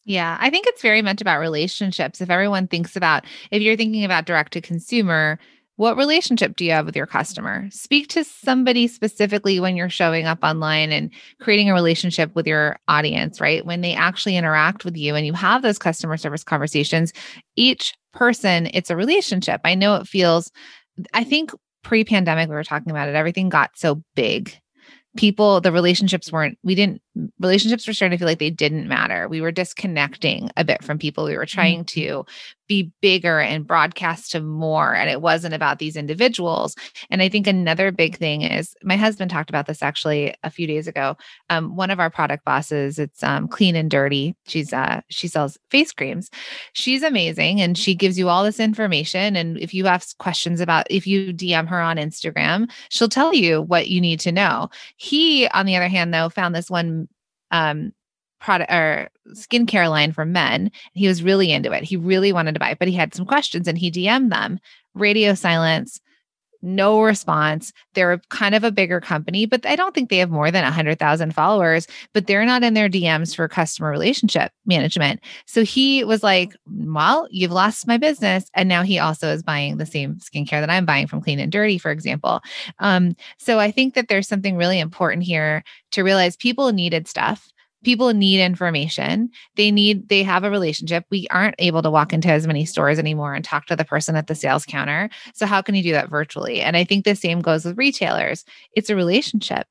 [0.09, 2.19] Yeah, I think it's very much about relationships.
[2.19, 5.37] If everyone thinks about, if you're thinking about direct to consumer,
[5.75, 7.67] what relationship do you have with your customer?
[7.69, 12.79] Speak to somebody specifically when you're showing up online and creating a relationship with your
[12.87, 13.63] audience, right?
[13.63, 17.13] When they actually interact with you and you have those customer service conversations,
[17.55, 19.61] each person, it's a relationship.
[19.63, 20.51] I know it feels,
[21.13, 21.51] I think
[21.83, 24.59] pre pandemic, we were talking about it, everything got so big
[25.17, 27.01] people the relationships weren't we didn't
[27.39, 29.27] relationships were starting to feel like they didn't matter.
[29.27, 31.25] We were disconnecting a bit from people.
[31.25, 32.01] We were trying mm-hmm.
[32.01, 32.25] to
[32.69, 36.75] be bigger and broadcast to more and it wasn't about these individuals.
[37.09, 40.67] And i think another big thing is my husband talked about this actually a few
[40.67, 41.17] days ago.
[41.49, 44.35] Um, one of our product bosses it's um, clean and dirty.
[44.47, 46.29] She's uh she sells face creams.
[46.73, 50.85] She's amazing and she gives you all this information and if you ask questions about
[50.91, 54.69] if you dm her on instagram she'll tell you what you need to know.
[54.97, 57.08] He on the other hand though found this one
[57.51, 57.93] um
[58.39, 60.71] product or skincare line for men.
[60.93, 61.83] He was really into it.
[61.83, 64.59] He really wanted to buy it, but he had some questions and he DM'd them.
[64.95, 65.99] Radio silence,
[66.61, 67.71] no response.
[67.93, 71.33] They're kind of a bigger company, but I don't think they have more than 100,000
[71.33, 75.21] followers, but they're not in their DMs for customer relationship management.
[75.45, 78.49] So he was like, Well, you've lost my business.
[78.53, 81.51] And now he also is buying the same skincare that I'm buying from Clean and
[81.51, 82.41] Dirty, for example.
[82.79, 87.51] Um, so I think that there's something really important here to realize people needed stuff
[87.83, 89.29] people need information.
[89.55, 91.05] They need they have a relationship.
[91.09, 94.15] We aren't able to walk into as many stores anymore and talk to the person
[94.15, 95.09] at the sales counter.
[95.33, 96.61] So how can you do that virtually?
[96.61, 98.45] And i think the same goes with retailers.
[98.73, 99.67] It's a relationship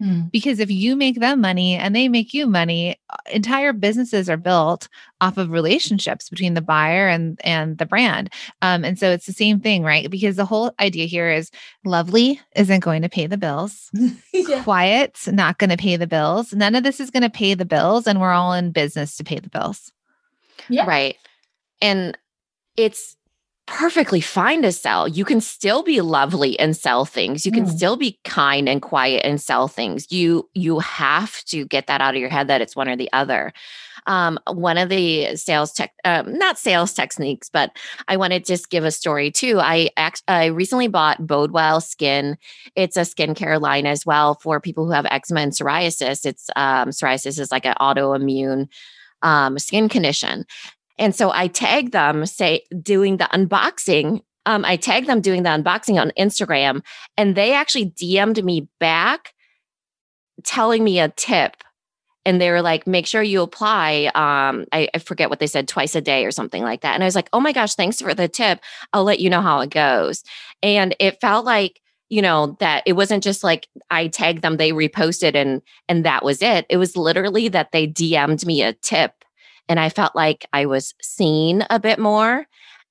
[0.00, 0.22] Hmm.
[0.32, 4.38] Because if you make them money and they make you money, uh, entire businesses are
[4.38, 4.88] built
[5.20, 8.32] off of relationships between the buyer and and the brand.
[8.62, 10.10] Um, and so it's the same thing, right?
[10.10, 11.50] Because the whole idea here is
[11.84, 13.90] lovely isn't going to pay the bills.
[14.32, 14.62] yeah.
[14.62, 16.54] Quiet's not going to pay the bills.
[16.54, 19.24] None of this is going to pay the bills, and we're all in business to
[19.24, 19.92] pay the bills.
[20.70, 20.86] Yeah.
[20.86, 21.16] Right.
[21.82, 22.16] And
[22.76, 23.16] it's
[23.70, 25.06] perfectly fine to sell.
[25.06, 27.46] You can still be lovely and sell things.
[27.46, 27.70] You can mm.
[27.70, 30.10] still be kind and quiet and sell things.
[30.10, 33.10] You you have to get that out of your head that it's one or the
[33.12, 33.52] other.
[34.06, 37.70] Um, one of the sales tech, um, not sales techniques, but
[38.08, 39.60] I want to just give a story too.
[39.60, 42.36] I act, I recently bought Bodewell Skin.
[42.74, 46.26] It's a skincare line as well for people who have eczema and psoriasis.
[46.26, 48.68] It's um, psoriasis is like an autoimmune
[49.22, 50.46] um, skin condition.
[51.00, 54.20] And so I tag them, say, doing the unboxing.
[54.44, 56.82] Um, I tag them doing the unboxing on Instagram,
[57.16, 59.32] and they actually DM'd me back
[60.44, 61.56] telling me a tip.
[62.26, 64.10] And they were like, make sure you apply.
[64.14, 66.94] Um, I, I forget what they said, twice a day or something like that.
[66.94, 68.60] And I was like, oh my gosh, thanks for the tip.
[68.92, 70.22] I'll let you know how it goes.
[70.62, 71.80] And it felt like,
[72.10, 76.24] you know that it wasn't just like i tagged them they reposted and and that
[76.24, 79.19] was it it was literally that they dm'd me a tip
[79.70, 82.46] and I felt like I was seen a bit more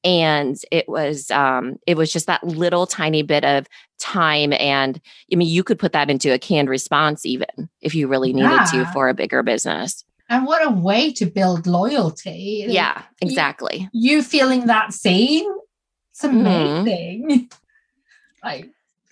[0.06, 3.68] and it was um it was just that little tiny bit of
[4.00, 7.48] time and i mean you could put that into a canned response even
[7.82, 8.66] if you really needed yeah.
[8.72, 14.18] to for a bigger business and what a way to build loyalty yeah exactly you,
[14.18, 15.52] you feeling that seen
[16.12, 16.38] it's mm-hmm.
[16.38, 17.46] amazing mm-hmm.
[18.48, 18.70] like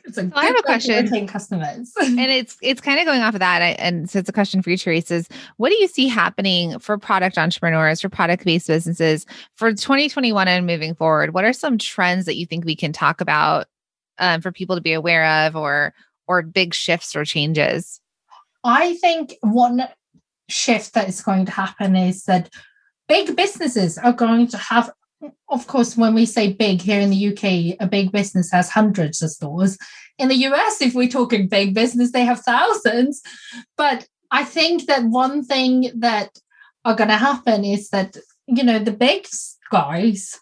[0.08, 1.28] it's a I have a question.
[1.28, 3.62] Customers, and it's it's kind of going off of that.
[3.80, 5.12] And so it's a question for you, Therese.
[5.12, 5.28] Is
[5.58, 10.66] what do you see happening for product entrepreneurs, for product based businesses for 2021 and
[10.66, 11.34] moving forward?
[11.34, 13.68] What are some trends that you think we can talk about
[14.18, 15.94] um, for people to be aware of, or
[16.28, 18.00] or big shifts or changes?
[18.64, 19.88] I think one
[20.50, 22.50] shift that is going to happen is that
[23.08, 24.90] big businesses are going to have
[25.50, 29.22] of course, when we say big here in the UK, a big business has hundreds
[29.22, 29.78] of stores.
[30.18, 33.22] In the US, if we're talking big business, they have thousands.
[33.78, 36.38] But I think that one thing that
[36.86, 39.28] are going to happen is that, you know, the big
[39.72, 40.40] guys,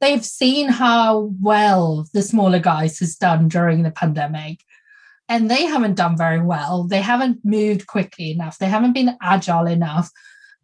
[0.00, 4.60] they've seen how well the smaller guys has done during the pandemic.
[5.28, 6.84] And they haven't done very well.
[6.84, 8.58] They haven't moved quickly enough.
[8.58, 10.10] They haven't been agile enough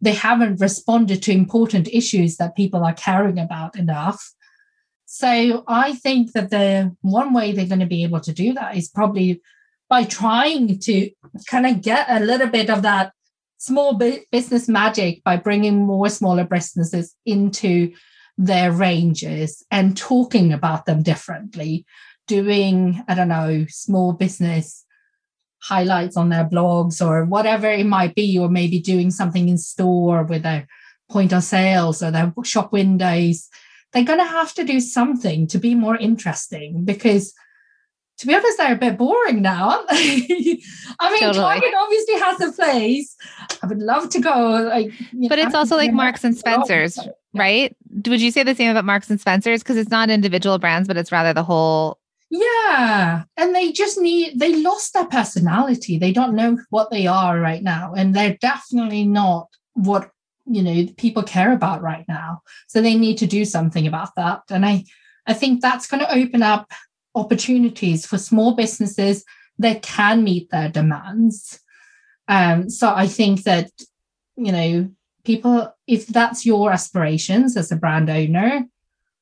[0.01, 4.33] they haven't responded to important issues that people are caring about enough.
[5.05, 8.77] So I think that the one way they're going to be able to do that
[8.77, 9.41] is probably
[9.89, 11.09] by trying to
[11.47, 13.11] kind of get a little bit of that
[13.57, 13.93] small
[14.31, 17.93] business magic by bringing more smaller businesses into
[18.37, 21.85] their ranges and talking about them differently
[22.25, 24.85] doing i don't know small business
[25.61, 30.23] highlights on their blogs or whatever it might be or maybe doing something in store
[30.23, 30.67] with their
[31.09, 33.49] point of sales or their shop windows
[33.91, 37.33] they're going to have to do something to be more interesting because
[38.19, 39.95] to be honest, they're a bit boring now, aren't they?
[40.99, 41.35] I mean, totally.
[41.35, 43.15] Target obviously has a place.
[43.63, 44.67] I would love to go.
[44.69, 44.91] Like,
[45.29, 46.99] but it's also like Marks and Spencers,
[47.33, 47.75] right?
[48.07, 49.63] Would you say the same about Marks and Spencers?
[49.63, 51.98] Because it's not individual brands, but it's rather the whole.
[52.29, 53.23] Yeah.
[53.37, 55.97] And they just need, they lost their personality.
[55.97, 57.93] They don't know what they are right now.
[57.95, 60.11] And they're definitely not what,
[60.45, 62.41] you know, people care about right now.
[62.67, 64.41] So they need to do something about that.
[64.49, 64.83] And I,
[65.25, 66.71] I think that's going to open up
[67.15, 69.25] opportunities for small businesses
[69.57, 71.59] that can meet their demands.
[72.27, 73.71] Um, so I think that,
[74.35, 74.89] you know,
[75.23, 78.65] people, if that's your aspirations as a brand owner,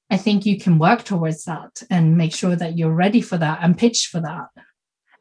[0.10, 3.60] I think you can work towards that and make sure that you're ready for that
[3.62, 4.47] and pitch for that.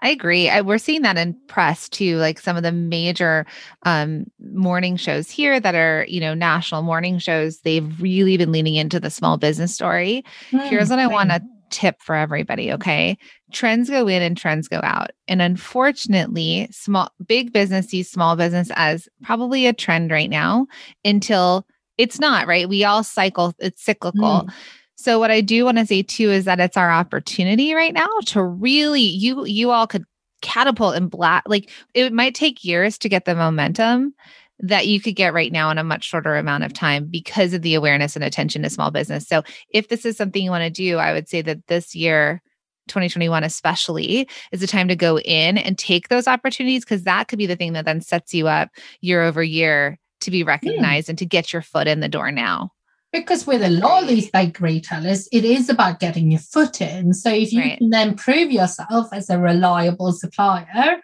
[0.02, 0.48] I agree.
[0.48, 3.46] I, we're seeing that in press too, like some of the major
[3.84, 7.60] um, morning shows here that are, you know, national morning shows.
[7.60, 10.24] They've really been leaning into the small business story.
[10.50, 13.16] Mm, Here's what I want to tip for everybody, okay?
[13.52, 15.10] Trends go in and trends go out.
[15.28, 20.66] And unfortunately, small big business sees small business as probably a trend right now
[21.04, 21.66] until
[21.98, 22.68] it's not, right?
[22.68, 24.20] We all cycle, it's cyclical.
[24.46, 24.52] Mm.
[24.96, 28.08] So what I do want to say too is that it's our opportunity right now
[28.26, 30.04] to really you you all could
[30.42, 34.14] catapult and black like it might take years to get the momentum
[34.60, 37.62] that you could get right now in a much shorter amount of time because of
[37.62, 39.26] the awareness and attention to small business.
[39.26, 42.42] So, if this is something you want to do, I would say that this year,
[42.88, 47.38] 2021 especially, is the time to go in and take those opportunities because that could
[47.38, 48.70] be the thing that then sets you up
[49.00, 50.48] year over year to be hmm.
[50.48, 52.70] recognized and to get your foot in the door now.
[53.12, 57.14] Because with a lot of these big retailers, it is about getting your foot in.
[57.14, 57.78] So if you right.
[57.78, 61.00] can then prove yourself as a reliable supplier,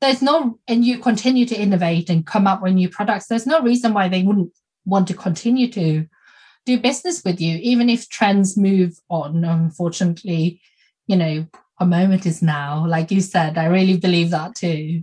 [0.00, 3.60] there's no and you continue to innovate and come up with new products there's no
[3.60, 4.52] reason why they wouldn't
[4.84, 6.06] want to continue to
[6.64, 10.60] do business with you even if trends move on unfortunately
[11.06, 11.46] you know
[11.80, 15.02] a moment is now like you said i really believe that too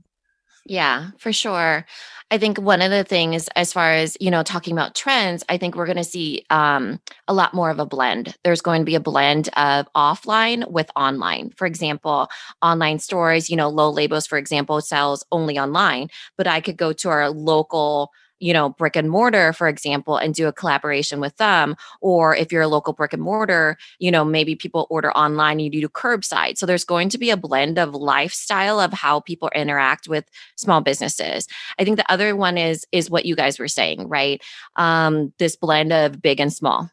[0.66, 1.86] yeah, for sure.
[2.32, 5.58] I think one of the things, as far as you know, talking about trends, I
[5.58, 8.36] think we're going to see um, a lot more of a blend.
[8.44, 11.52] There's going to be a blend of offline with online.
[11.58, 12.30] For example,
[12.62, 16.08] online stores, you know, low labels, for example, sells only online,
[16.38, 18.12] but I could go to our local
[18.44, 21.76] you know, brick and mortar, for example, and do a collaboration with them.
[22.02, 25.70] Or if you're a local brick and mortar, you know, maybe people order online, you
[25.70, 26.58] do curbside.
[26.58, 30.26] So there's going to be a blend of lifestyle of how people interact with
[30.58, 31.48] small businesses.
[31.80, 34.42] I think the other one is is what you guys were saying, right?
[34.76, 36.90] Um, this blend of big and small.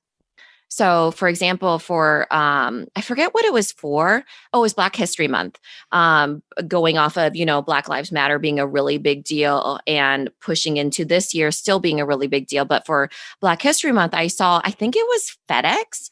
[0.71, 4.25] So, for example, for um, I forget what it was for.
[4.53, 5.59] Oh, it was Black History Month.
[5.91, 10.31] Um, going off of you know Black Lives Matter being a really big deal and
[10.41, 12.65] pushing into this year still being a really big deal.
[12.65, 13.11] But for
[13.41, 16.11] Black History Month, I saw I think it was FedEx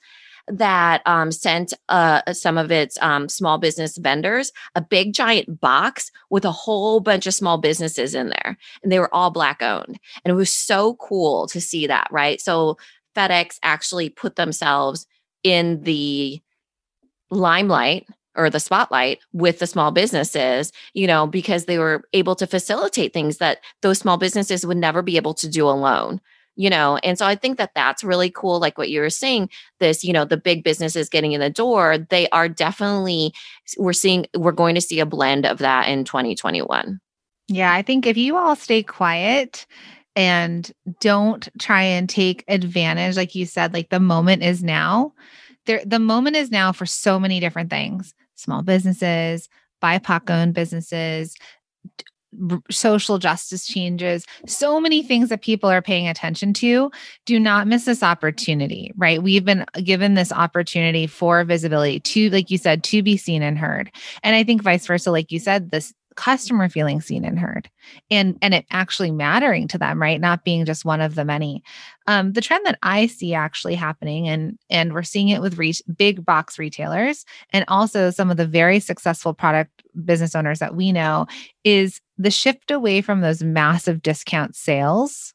[0.50, 6.10] that um, sent uh, some of its um, small business vendors a big giant box
[6.30, 9.98] with a whole bunch of small businesses in there, and they were all black owned,
[10.24, 12.08] and it was so cool to see that.
[12.10, 12.76] Right, so
[13.18, 15.06] FedEx actually put themselves
[15.42, 16.40] in the
[17.30, 18.06] limelight
[18.36, 23.12] or the spotlight with the small businesses, you know, because they were able to facilitate
[23.12, 26.20] things that those small businesses would never be able to do alone
[26.58, 26.98] you know?
[27.04, 29.48] And so i think that that's really cool like what you were saying
[29.80, 33.32] this you know the big businesses getting in the door they are definitely
[33.78, 37.00] we're seeing we're going to see a blend of that in 2021
[37.46, 39.66] yeah i think if you all stay quiet
[40.18, 45.14] and don't try and take advantage like you said like the moment is now.
[45.66, 48.14] There the moment is now for so many different things.
[48.34, 49.48] Small businesses
[49.80, 51.36] bipoc owned businesses
[52.68, 56.90] social justice changes so many things that people are paying attention to.
[57.24, 59.22] Do not miss this opportunity right?
[59.22, 63.42] We've been uh, given this opportunity for visibility to like you said to be seen
[63.42, 63.92] and heard.
[64.24, 67.70] And i think vice versa like you said this customer feeling seen and heard
[68.10, 70.20] and and it actually mattering to them right?
[70.20, 71.62] Not being just one of the many.
[72.08, 75.74] Um, the trend that i see actually happening and and we're seeing it with re-
[75.96, 80.90] big box retailers and also some of the very successful product business owners that we
[80.90, 81.26] know
[81.64, 85.34] is the shift away from those massive discount sales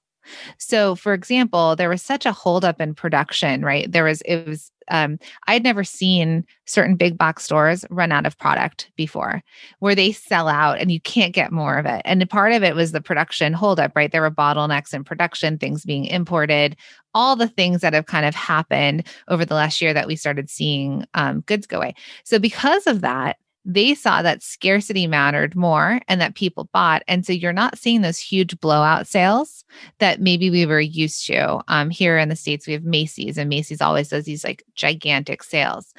[0.58, 3.92] So, for example, there was such a holdup in production, right?
[3.92, 5.18] There was, it was, um,
[5.48, 9.42] I had never seen certain big box stores run out of product before
[9.80, 12.02] where they sell out and you can't get more of it.
[12.06, 14.12] And part of it was the production holdup, right?
[14.12, 16.76] There were bottlenecks in production, things being imported,
[17.14, 20.50] all the things that have kind of happened over the last year that we started
[20.50, 21.96] seeing um, goods go away.
[22.24, 27.02] So, because of that, they saw that scarcity mattered more and that people bought.
[27.08, 29.64] And so you're not seeing those huge blowout sales
[30.00, 31.62] that maybe we were used to.
[31.68, 35.44] Um, here in the States, we have Macy's, and Macy's always does these like gigantic
[35.44, 35.94] sales.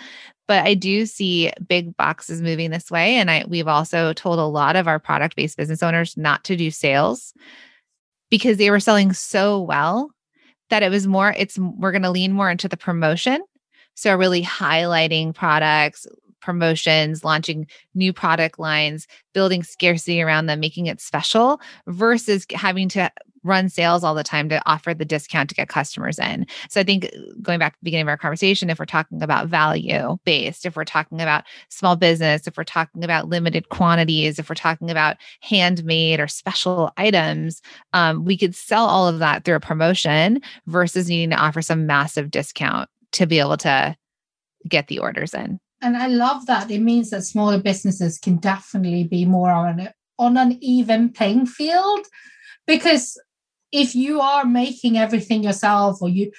[0.46, 3.14] But I do see big boxes moving this way.
[3.14, 6.70] And I we've also told a lot of our product-based business owners not to do
[6.70, 7.32] sales
[8.30, 10.10] because they were selling so well
[10.68, 13.40] that it was more, it's we're going to lean more into the promotion.
[13.94, 16.06] So, really highlighting products,
[16.44, 23.10] promotions, launching new product lines, building scarcity around them, making it special versus having to
[23.44, 26.46] run sales all the time to offer the discount to get customers in.
[26.68, 29.22] So I think uh, going back to the beginning of our conversation, if we're talking
[29.22, 34.38] about value based, if we're talking about small business, if we're talking about limited quantities,
[34.38, 37.60] if we're talking about handmade or special items,
[37.92, 41.86] um, we could sell all of that through a promotion versus needing to offer some
[41.86, 43.94] massive discount to be able to
[44.68, 46.70] get the orders in and I love that.
[46.70, 52.06] It means that smaller businesses can definitely be more on, on an even playing field
[52.66, 53.20] because
[53.70, 56.32] if you are making everything yourself or you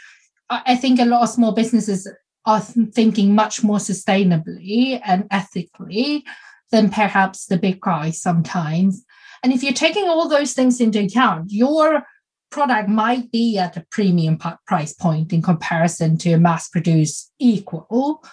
[0.49, 2.07] I think a lot of small businesses
[2.45, 6.23] are thinking much more sustainably and ethically
[6.71, 9.03] than perhaps the big guys sometimes.
[9.41, 12.03] And if you're taking all those things into account, your
[12.51, 14.37] product might be at a premium
[14.67, 18.23] price point in comparison to a mass produced equal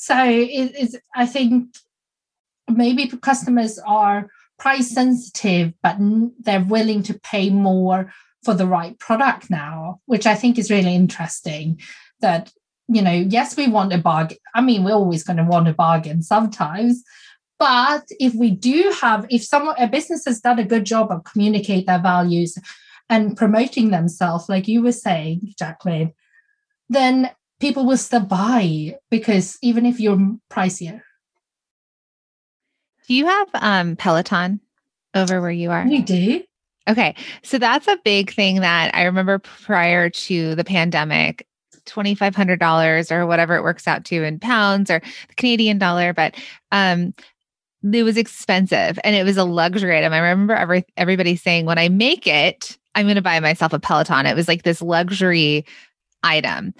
[0.00, 1.74] so it is, I think
[2.70, 5.96] maybe customers are price sensitive, but
[6.38, 8.12] they're willing to pay more
[8.44, 11.80] for the right product now, which I think is really interesting.
[12.20, 12.52] That,
[12.86, 14.38] you know, yes, we want a bargain.
[14.54, 17.02] I mean, we're always going to want a bargain sometimes.
[17.58, 21.24] But if we do have, if someone, a business has done a good job of
[21.24, 22.56] communicate their values
[23.10, 26.12] and promoting themselves, like you were saying, Jacqueline,
[26.88, 27.30] then
[27.60, 31.02] people will still buy because even if you're pricier.
[33.06, 34.60] Do you have um, Peloton
[35.14, 35.86] over where you are?
[35.86, 36.42] We do.
[36.88, 37.14] Okay.
[37.42, 41.46] So that's a big thing that I remember prior to the pandemic.
[41.86, 46.12] $2,500 or whatever it works out to in pounds or the Canadian dollar.
[46.12, 46.34] But
[46.70, 47.14] um,
[47.82, 50.12] it was expensive and it was a luxury item.
[50.12, 53.78] I remember every, everybody saying, when I make it, I'm going to buy myself a
[53.78, 54.26] Peloton.
[54.26, 55.64] It was like this luxury
[56.22, 56.74] item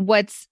[0.00, 0.46] what's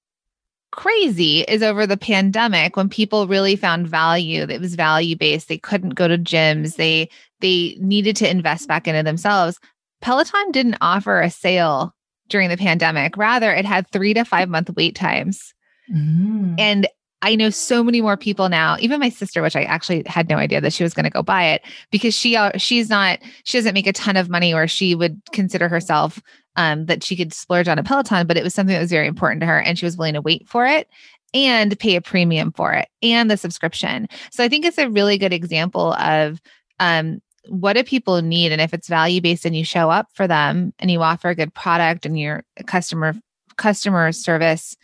[0.70, 5.56] crazy is over the pandemic when people really found value that was value based they
[5.56, 7.08] couldn't go to gyms they
[7.40, 9.58] they needed to invest back into themselves.
[10.00, 11.94] Peloton didn't offer a sale
[12.28, 13.16] during the pandemic.
[13.16, 15.54] Rather it had 3 to 5 month wait times.
[15.90, 16.56] Mm.
[16.58, 16.86] and
[17.20, 20.36] I know so many more people now, even my sister, which I actually had no
[20.36, 23.58] idea that she was going to go buy it because she uh, she's not she
[23.58, 26.22] doesn't make a ton of money or she would consider herself
[26.56, 29.06] um, that she could splurge on a Peloton, but it was something that was very
[29.06, 30.88] important to her and she was willing to wait for it
[31.34, 34.06] and pay a premium for it and the subscription.
[34.30, 36.40] So I think it's a really good example of
[36.80, 40.26] um, what do people need and if it's value based and you show up for
[40.26, 43.14] them and you offer a good product and your customer
[43.56, 44.76] customer service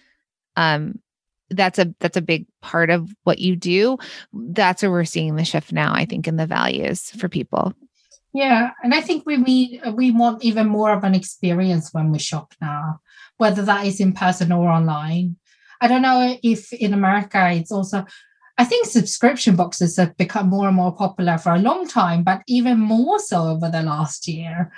[0.56, 0.98] um,
[1.56, 3.98] that's a that's a big part of what you do.
[4.32, 7.74] That's where we're seeing the shift now i think in the values for people.
[8.32, 12.18] Yeah and i think we mean we want even more of an experience when we
[12.18, 13.00] shop now
[13.36, 15.36] whether that is in person or online.
[15.80, 18.06] I don't know if in america it's also
[18.56, 22.42] i think subscription boxes have become more and more popular for a long time but
[22.46, 24.72] even more so over the last year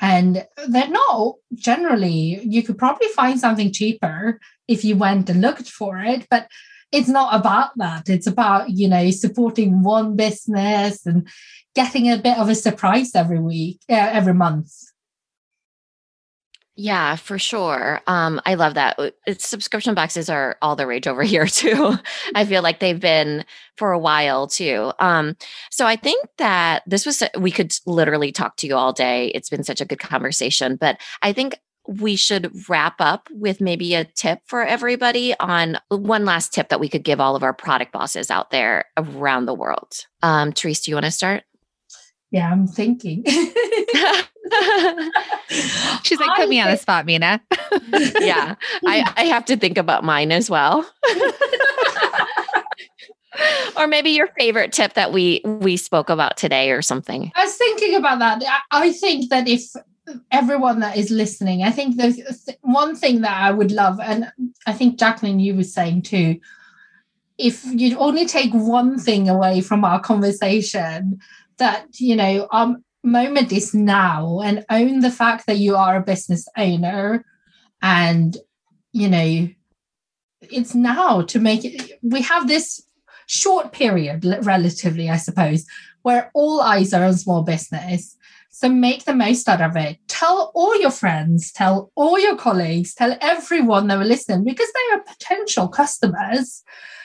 [0.00, 5.68] and they're not generally you could probably find something cheaper if you went and looked
[5.68, 6.48] for it but
[6.92, 8.08] it's not about that.
[8.08, 11.28] It's about you know supporting one business and
[11.74, 14.72] getting a bit of a surprise every week uh, every month
[16.80, 18.00] yeah, for sure.
[18.06, 18.96] Um, I love that.
[19.26, 21.98] It's, subscription boxes are all the rage over here too.
[22.36, 23.44] I feel like they've been
[23.76, 24.92] for a while too.
[25.00, 25.36] Um,
[25.72, 29.32] so I think that this was we could literally talk to you all day.
[29.34, 31.58] It's been such a good conversation, but I think
[31.88, 36.78] we should wrap up with maybe a tip for everybody on one last tip that
[36.78, 40.06] we could give all of our product bosses out there around the world.
[40.22, 41.42] Um, Therese, do you want to start?
[42.30, 43.24] Yeah, I'm thinking.
[46.02, 47.40] She's like, put I me on the spot, Minna.
[48.20, 48.54] yeah,
[48.86, 50.88] I, I have to think about mine as well.
[53.76, 57.32] or maybe your favorite tip that we we spoke about today or something.
[57.34, 58.42] I was thinking about that.
[58.70, 59.62] I think that if
[60.30, 62.18] everyone that is listening, I think there's
[62.62, 64.30] one thing that I would love, and
[64.66, 66.40] I think Jacqueline, you were saying too,
[67.38, 71.20] if you'd only take one thing away from our conversation,
[71.58, 72.76] that, you know, our
[73.08, 77.24] moment is now and own the fact that you are a business owner
[77.82, 78.36] and,
[78.92, 79.48] you know,
[80.42, 82.82] it's now to make it, we have this
[83.26, 85.66] short period, relatively, I suppose,
[86.02, 88.16] where all eyes are on small business
[88.58, 89.98] so make the most out of it.
[90.08, 94.96] Tell all your friends, tell all your colleagues, tell everyone that are listening because they
[94.96, 96.64] are potential customers.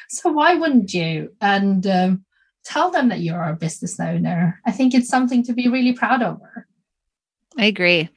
[0.09, 1.31] So why wouldn't you?
[1.41, 2.25] And um,
[2.63, 4.59] tell them that you're a business owner.
[4.65, 6.41] I think it's something to be really proud of.
[7.57, 8.09] I agree.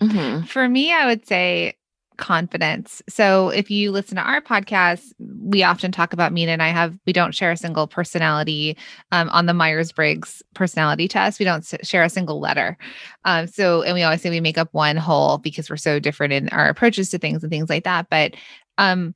[0.00, 0.46] Mm-hmm.
[0.46, 1.76] For me, I would say
[2.16, 3.02] confidence.
[3.08, 6.96] So if you listen to our podcast, we often talk about Minna and I have
[7.06, 8.76] we don't share a single personality
[9.12, 11.38] um, on the Myers Briggs personality test.
[11.38, 12.76] We don't share a single letter.
[13.24, 16.32] Um, so and we always say we make up one whole because we're so different
[16.32, 18.08] in our approaches to things and things like that.
[18.10, 18.34] But
[18.78, 19.14] um,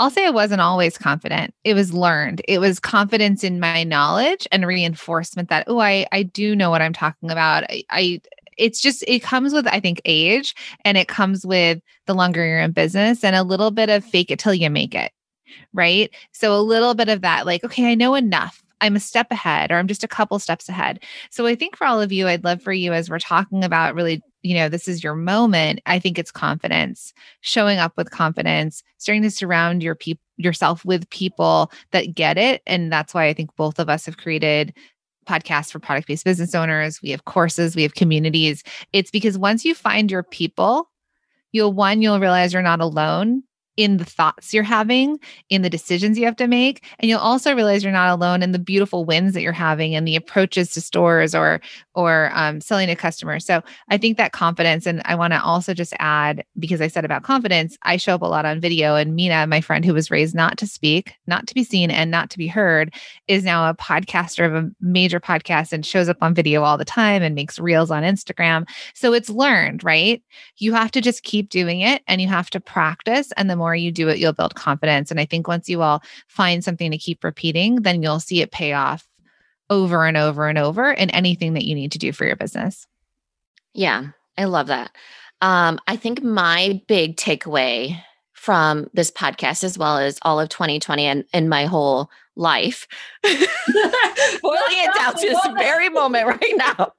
[0.00, 1.52] I'll say I wasn't always confident.
[1.62, 2.40] It was learned.
[2.48, 6.80] It was confidence in my knowledge and reinforcement that, oh, I, I do know what
[6.80, 7.64] I'm talking about.
[7.64, 8.22] I, I
[8.56, 10.54] it's just it comes with I think age
[10.86, 14.30] and it comes with the longer you're in business and a little bit of fake
[14.30, 15.12] it till you make it.
[15.74, 16.10] Right?
[16.32, 18.62] So a little bit of that like okay, I know enough.
[18.80, 21.04] I'm a step ahead or I'm just a couple steps ahead.
[21.30, 23.94] So I think for all of you I'd love for you as we're talking about
[23.94, 28.82] really you know this is your moment i think it's confidence showing up with confidence
[28.98, 33.34] starting to surround your people yourself with people that get it and that's why i
[33.34, 34.74] think both of us have created
[35.26, 37.00] podcasts for product based business owners.
[37.02, 38.64] We have courses, we have communities.
[38.92, 40.90] It's because once you find your people,
[41.52, 43.42] you'll one, you'll realize you're not alone
[43.76, 45.18] in the thoughts you're having,
[45.48, 46.84] in the decisions you have to make.
[46.98, 50.06] And you'll also realize you're not alone in the beautiful wins that you're having and
[50.06, 51.60] the approaches to stores or
[51.94, 53.44] or um, selling to customers.
[53.44, 57.04] So I think that confidence, and I want to also just add because I said
[57.04, 58.96] about confidence, I show up a lot on video.
[58.96, 62.10] And Minna, my friend who was raised not to speak, not to be seen, and
[62.10, 62.94] not to be heard,
[63.28, 66.84] is now a podcaster of a major podcast and shows up on video all the
[66.84, 68.68] time and makes reels on Instagram.
[68.94, 70.22] So it's learned, right?
[70.58, 73.32] You have to just keep doing it and you have to practice.
[73.36, 75.10] And the more you do it, you'll build confidence.
[75.10, 78.50] And I think once you all find something to keep repeating, then you'll see it
[78.50, 79.06] pay off
[79.68, 82.86] over and over and over in anything that you need to do for your business.
[83.74, 84.08] Yeah,
[84.38, 84.90] I love that.
[85.42, 88.02] Um, I think my big takeaway
[88.32, 92.88] from this podcast, as well as all of 2020 and, and my whole life,
[93.22, 93.38] boiling
[94.42, 96.92] it down to this very moment right now,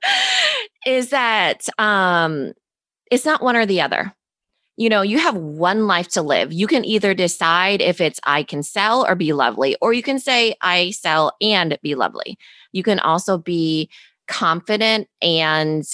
[0.86, 2.54] is that um,
[3.10, 4.14] it's not one or the other
[4.82, 6.52] you know, you have one life to live.
[6.52, 10.18] You can either decide if it's I can sell or be lovely, or you can
[10.18, 12.36] say I sell and be lovely.
[12.72, 13.92] You can also be
[14.28, 15.86] confident and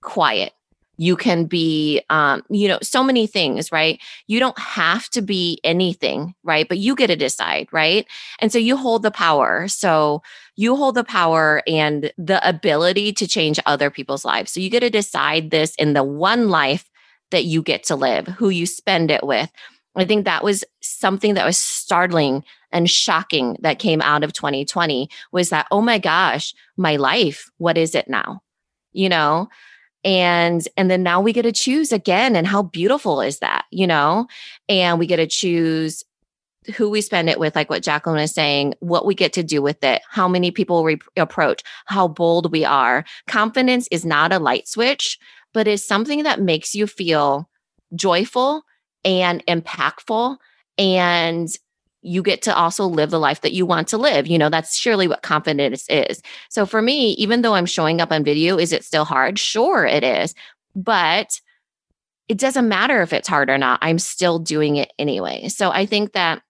[0.00, 0.52] quiet.
[0.96, 3.98] You can be, um, you know, so many things, right?
[4.28, 6.68] You don't have to be anything, right?
[6.68, 8.06] But you get to decide, right?
[8.38, 9.66] And so you hold the power.
[9.66, 10.22] So
[10.54, 14.52] you hold the power and the ability to change other people's lives.
[14.52, 16.88] So you get to decide this in the one life
[17.30, 19.50] that you get to live, who you spend it with.
[19.96, 25.08] I think that was something that was startling and shocking that came out of 2020
[25.32, 28.42] was that, oh my gosh, my life, what is it now?
[28.92, 29.48] You know?
[30.02, 32.34] And and then now we get to choose again.
[32.34, 34.28] And how beautiful is that, you know?
[34.68, 36.04] And we get to choose
[36.76, 39.60] who we spend it with, like what Jacqueline is saying, what we get to do
[39.62, 43.04] with it, how many people we approach, how bold we are.
[43.26, 45.18] Confidence is not a light switch
[45.52, 47.48] but is something that makes you feel
[47.94, 48.62] joyful
[49.04, 50.36] and impactful
[50.78, 51.48] and
[52.02, 54.26] you get to also live the life that you want to live.
[54.26, 56.22] You know, that's surely what confidence is.
[56.48, 59.38] So for me, even though I'm showing up on video, is it still hard?
[59.38, 60.34] Sure, it is.
[60.74, 61.40] But
[62.28, 63.80] it doesn't matter if it's hard or not.
[63.82, 65.48] I'm still doing it anyway.
[65.48, 66.42] So I think that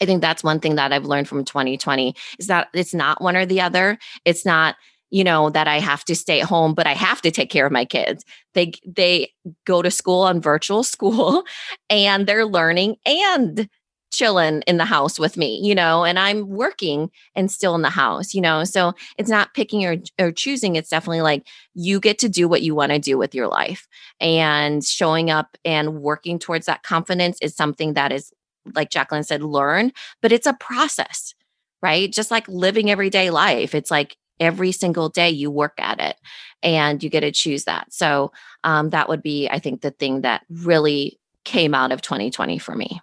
[0.00, 3.36] I think that's one thing that I've learned from 2020 is that it's not one
[3.36, 3.98] or the other.
[4.24, 4.74] It's not
[5.12, 7.66] you know that i have to stay at home but i have to take care
[7.66, 8.24] of my kids.
[8.54, 9.32] They they
[9.66, 11.44] go to school on virtual school
[11.90, 13.68] and they're learning and
[14.12, 17.88] chilling in the house with me you know and i'm working and still in the
[17.90, 18.62] house you know?
[18.64, 22.62] So it's not picking or, or choosing it's definitely like you get to do what
[22.62, 23.86] you want to do with your life.
[24.20, 28.32] And showing up and working towards that confidence is something that is
[28.74, 31.34] like jacqueline said learn but it's a process
[31.82, 32.12] right?
[32.12, 36.16] Just like living everyday life it's like every single day you work at it
[36.62, 37.92] and you get to choose that.
[37.92, 38.32] So
[38.64, 42.74] um, that would be, I think, the thing that really came out of 2020 for
[42.74, 43.00] me.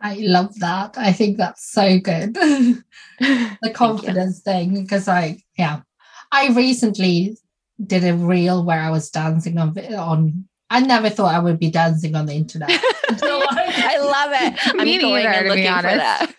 [0.00, 0.96] I love that.
[0.96, 2.34] I think that's so good.
[3.20, 5.80] the confidence thing, because I, yeah,
[6.30, 7.36] I recently
[7.84, 10.48] did a reel where I was dancing on on.
[10.68, 12.70] I never thought I would be dancing on the internet.
[13.08, 14.58] I love it.
[14.78, 16.32] I'm Me going neither, and to be looking for that.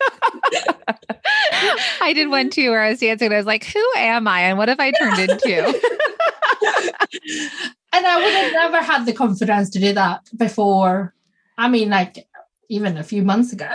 [2.02, 4.40] I did one too where I was dancing and I was like, who am I
[4.42, 5.66] and what have I turned into?
[7.92, 11.14] and I would have never had the confidence to do that before.
[11.56, 12.28] I mean, like
[12.68, 13.68] even a few months ago.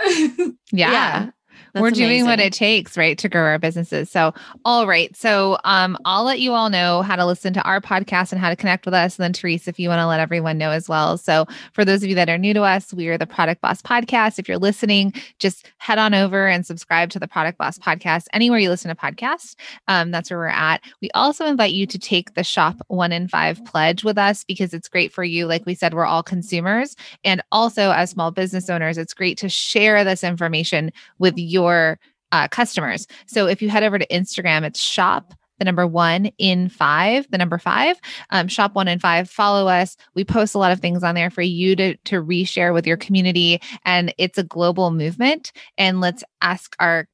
[0.70, 1.30] Yeah.
[1.74, 4.08] That's We're doing what it takes, right, to grow our businesses.
[4.08, 4.32] So,
[4.64, 5.14] all right.
[5.16, 8.48] So, um, I'll let you all know how to listen to our podcast and how
[8.48, 9.18] to connect with us.
[9.18, 11.18] And then, Therese, if you want to let everyone know as well.
[11.18, 13.82] So, for those of you that are new to us, we are the Product Boss
[13.82, 14.38] Podcast.
[14.38, 18.60] If you're listening, just head on over and subscribe to the Product Boss Podcast anywhere
[18.60, 19.56] you listen to podcasts.
[19.88, 20.80] Um, that's where we're at.
[21.02, 24.74] We also invite you to take the Shop One in Five pledge with us because
[24.74, 25.46] it's great for you.
[25.46, 26.94] Like we said, we're all consumers.
[27.24, 31.63] And also, as small business owners, it's great to share this information with your
[32.32, 33.06] uh, customers.
[33.26, 37.38] So if you head over to Instagram, it's shop the number one in five, the
[37.38, 37.96] number five,
[38.30, 39.30] um, shop one in five.
[39.30, 39.96] Follow us.
[40.14, 42.96] We post a lot of things on there for you to to reshare with your
[42.96, 45.52] community, and it's a global movement.
[45.78, 47.08] And let's ask our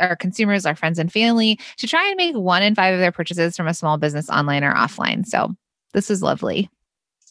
[0.00, 3.12] our consumers, our friends and family, to try and make one in five of their
[3.12, 5.26] purchases from a small business online or offline.
[5.26, 5.54] So
[5.92, 6.70] this is lovely.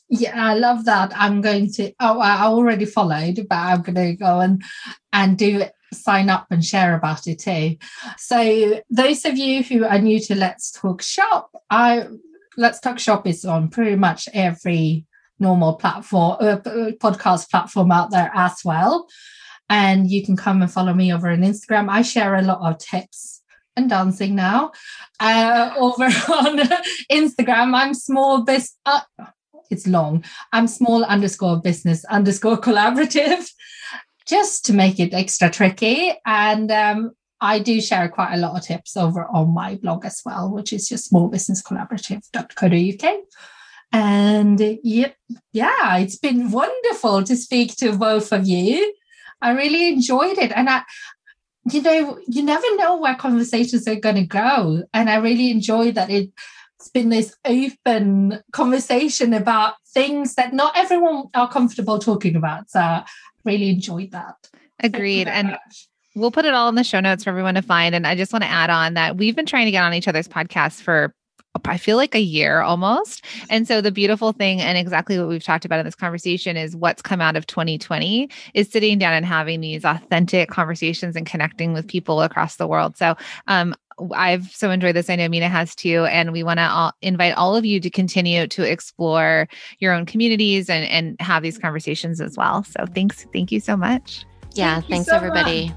[0.09, 1.11] Yeah, I love that.
[1.15, 1.91] I'm going to.
[1.99, 4.63] Oh, I already followed, but I'm going to go and
[5.11, 7.77] and do sign up and share about it too.
[8.17, 12.07] So those of you who are new to Let's Talk Shop, I
[12.57, 15.05] Let's Talk Shop is on pretty much every
[15.39, 16.57] normal platform, uh,
[16.99, 19.07] podcast platform out there as well.
[19.69, 21.89] And you can come and follow me over on Instagram.
[21.89, 23.41] I share a lot of tips
[23.75, 24.71] and dancing now
[25.19, 26.57] uh, over on
[27.11, 27.73] Instagram.
[27.75, 28.77] I'm small business.
[28.85, 29.01] Uh,
[29.69, 30.23] it's long.
[30.53, 33.45] I'm small underscore business underscore collaborative,
[34.27, 36.13] just to make it extra tricky.
[36.25, 40.21] And um, I do share quite a lot of tips over on my blog as
[40.25, 43.19] well, which is just smallbusinesscollaborative.co.uk.
[43.93, 45.15] And yep,
[45.53, 48.93] yeah, it's been wonderful to speak to both of you.
[49.41, 50.51] I really enjoyed it.
[50.51, 50.83] And I,
[51.71, 54.83] you know, you never know where conversations are going to go.
[54.93, 56.31] And I really enjoy that it,
[56.79, 62.69] it's been this open conversation about things that not everyone are comfortable talking about.
[62.69, 63.03] So
[63.47, 64.35] really enjoyed that.
[64.79, 65.27] Agreed.
[65.27, 65.87] And much.
[66.15, 67.95] We'll put it all in the show notes for everyone to find.
[67.95, 70.07] And I just want to add on that we've been trying to get on each
[70.07, 71.13] other's podcasts for
[71.65, 73.23] I feel like a year almost.
[73.49, 76.75] And so the beautiful thing and exactly what we've talked about in this conversation is
[76.75, 81.73] what's come out of 2020 is sitting down and having these authentic conversations and connecting
[81.73, 82.97] with people across the world.
[82.97, 83.15] So
[83.47, 83.75] um
[84.13, 85.09] I've so enjoyed this.
[85.09, 86.05] I know Minna has too.
[86.05, 89.47] And we want to invite all of you to continue to explore
[89.79, 92.63] your own communities and, and have these conversations as well.
[92.63, 93.25] So thanks.
[93.33, 94.25] Thank you so much.
[94.53, 95.73] Yeah, Thank thanks so everybody.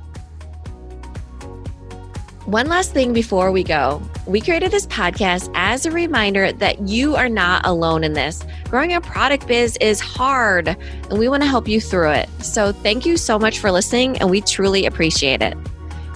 [2.51, 4.03] One last thing before we go.
[4.26, 8.42] We created this podcast as a reminder that you are not alone in this.
[8.68, 12.28] Growing a product biz is hard, and we want to help you through it.
[12.42, 15.57] So, thank you so much for listening, and we truly appreciate it.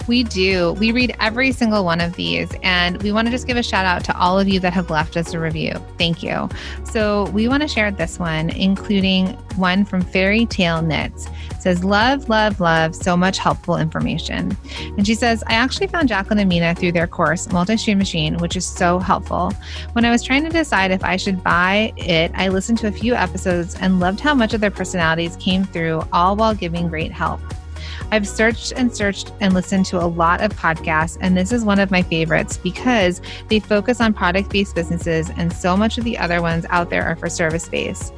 [0.07, 0.73] We do.
[0.73, 3.85] We read every single one of these, and we want to just give a shout
[3.85, 5.73] out to all of you that have left us a review.
[5.97, 6.47] Thank you.
[6.83, 11.27] So, we want to share this one, including one from Fairy Tale Knits.
[11.51, 14.55] It says, Love, love, love, so much helpful information.
[14.97, 18.37] And she says, I actually found Jacqueline and Minna through their course, Multi Stream Machine,
[18.37, 19.51] which is so helpful.
[19.93, 22.91] When I was trying to decide if I should buy it, I listened to a
[22.91, 27.11] few episodes and loved how much of their personalities came through, all while giving great
[27.11, 27.39] help.
[28.11, 31.79] I've searched and searched and listened to a lot of podcasts, and this is one
[31.79, 36.17] of my favorites because they focus on product based businesses, and so much of the
[36.17, 38.13] other ones out there are for service based.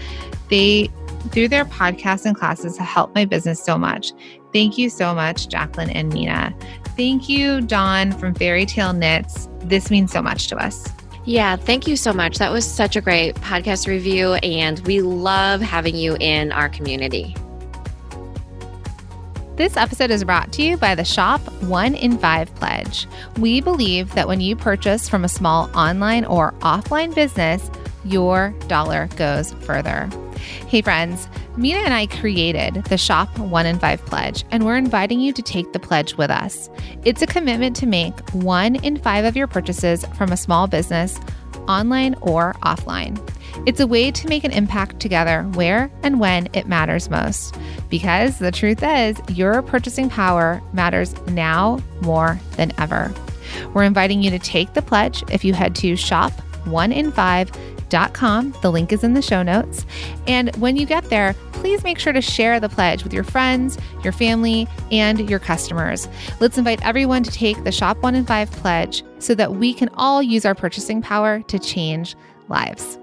[0.50, 0.90] They,
[1.32, 4.14] through their podcasts and classes, have helped my business so much.
[4.54, 6.56] Thank you so much, Jacqueline and Minna.
[6.96, 9.50] Thank you, Dawn from Fairy Tale Knits.
[9.60, 10.88] This means so much to us.
[11.26, 12.38] Yeah, thank you so much.
[12.38, 17.36] That was such a great podcast review, and we love having you in our community.
[19.58, 23.08] This episode is brought to you by the Shop One in Five Pledge.
[23.40, 27.72] We believe that when you purchase from a small online or offline business,
[28.06, 30.08] your dollar goes further.
[30.68, 35.20] Hey, friends, Minna and I created the Shop One in Five Pledge, and we're inviting
[35.20, 36.70] you to take the pledge with us.
[37.04, 41.20] It's a commitment to make one in five of your purchases from a small business,
[41.68, 43.20] online or offline.
[43.66, 47.56] It's a way to make an impact together where and when it matters most.
[47.90, 53.14] Because the truth is, your purchasing power matters now more than ever.
[53.74, 58.54] We're inviting you to take the pledge if you head to shop1in5.com.
[58.62, 59.86] The link is in the show notes.
[60.28, 63.78] And when you get there, please make sure to share the pledge with your friends,
[64.04, 66.08] your family, and your customers.
[66.40, 69.90] Let's invite everyone to take the Shop 1 in 5 pledge so that we can
[69.96, 72.16] all use our purchasing power to change
[72.50, 73.00] lives.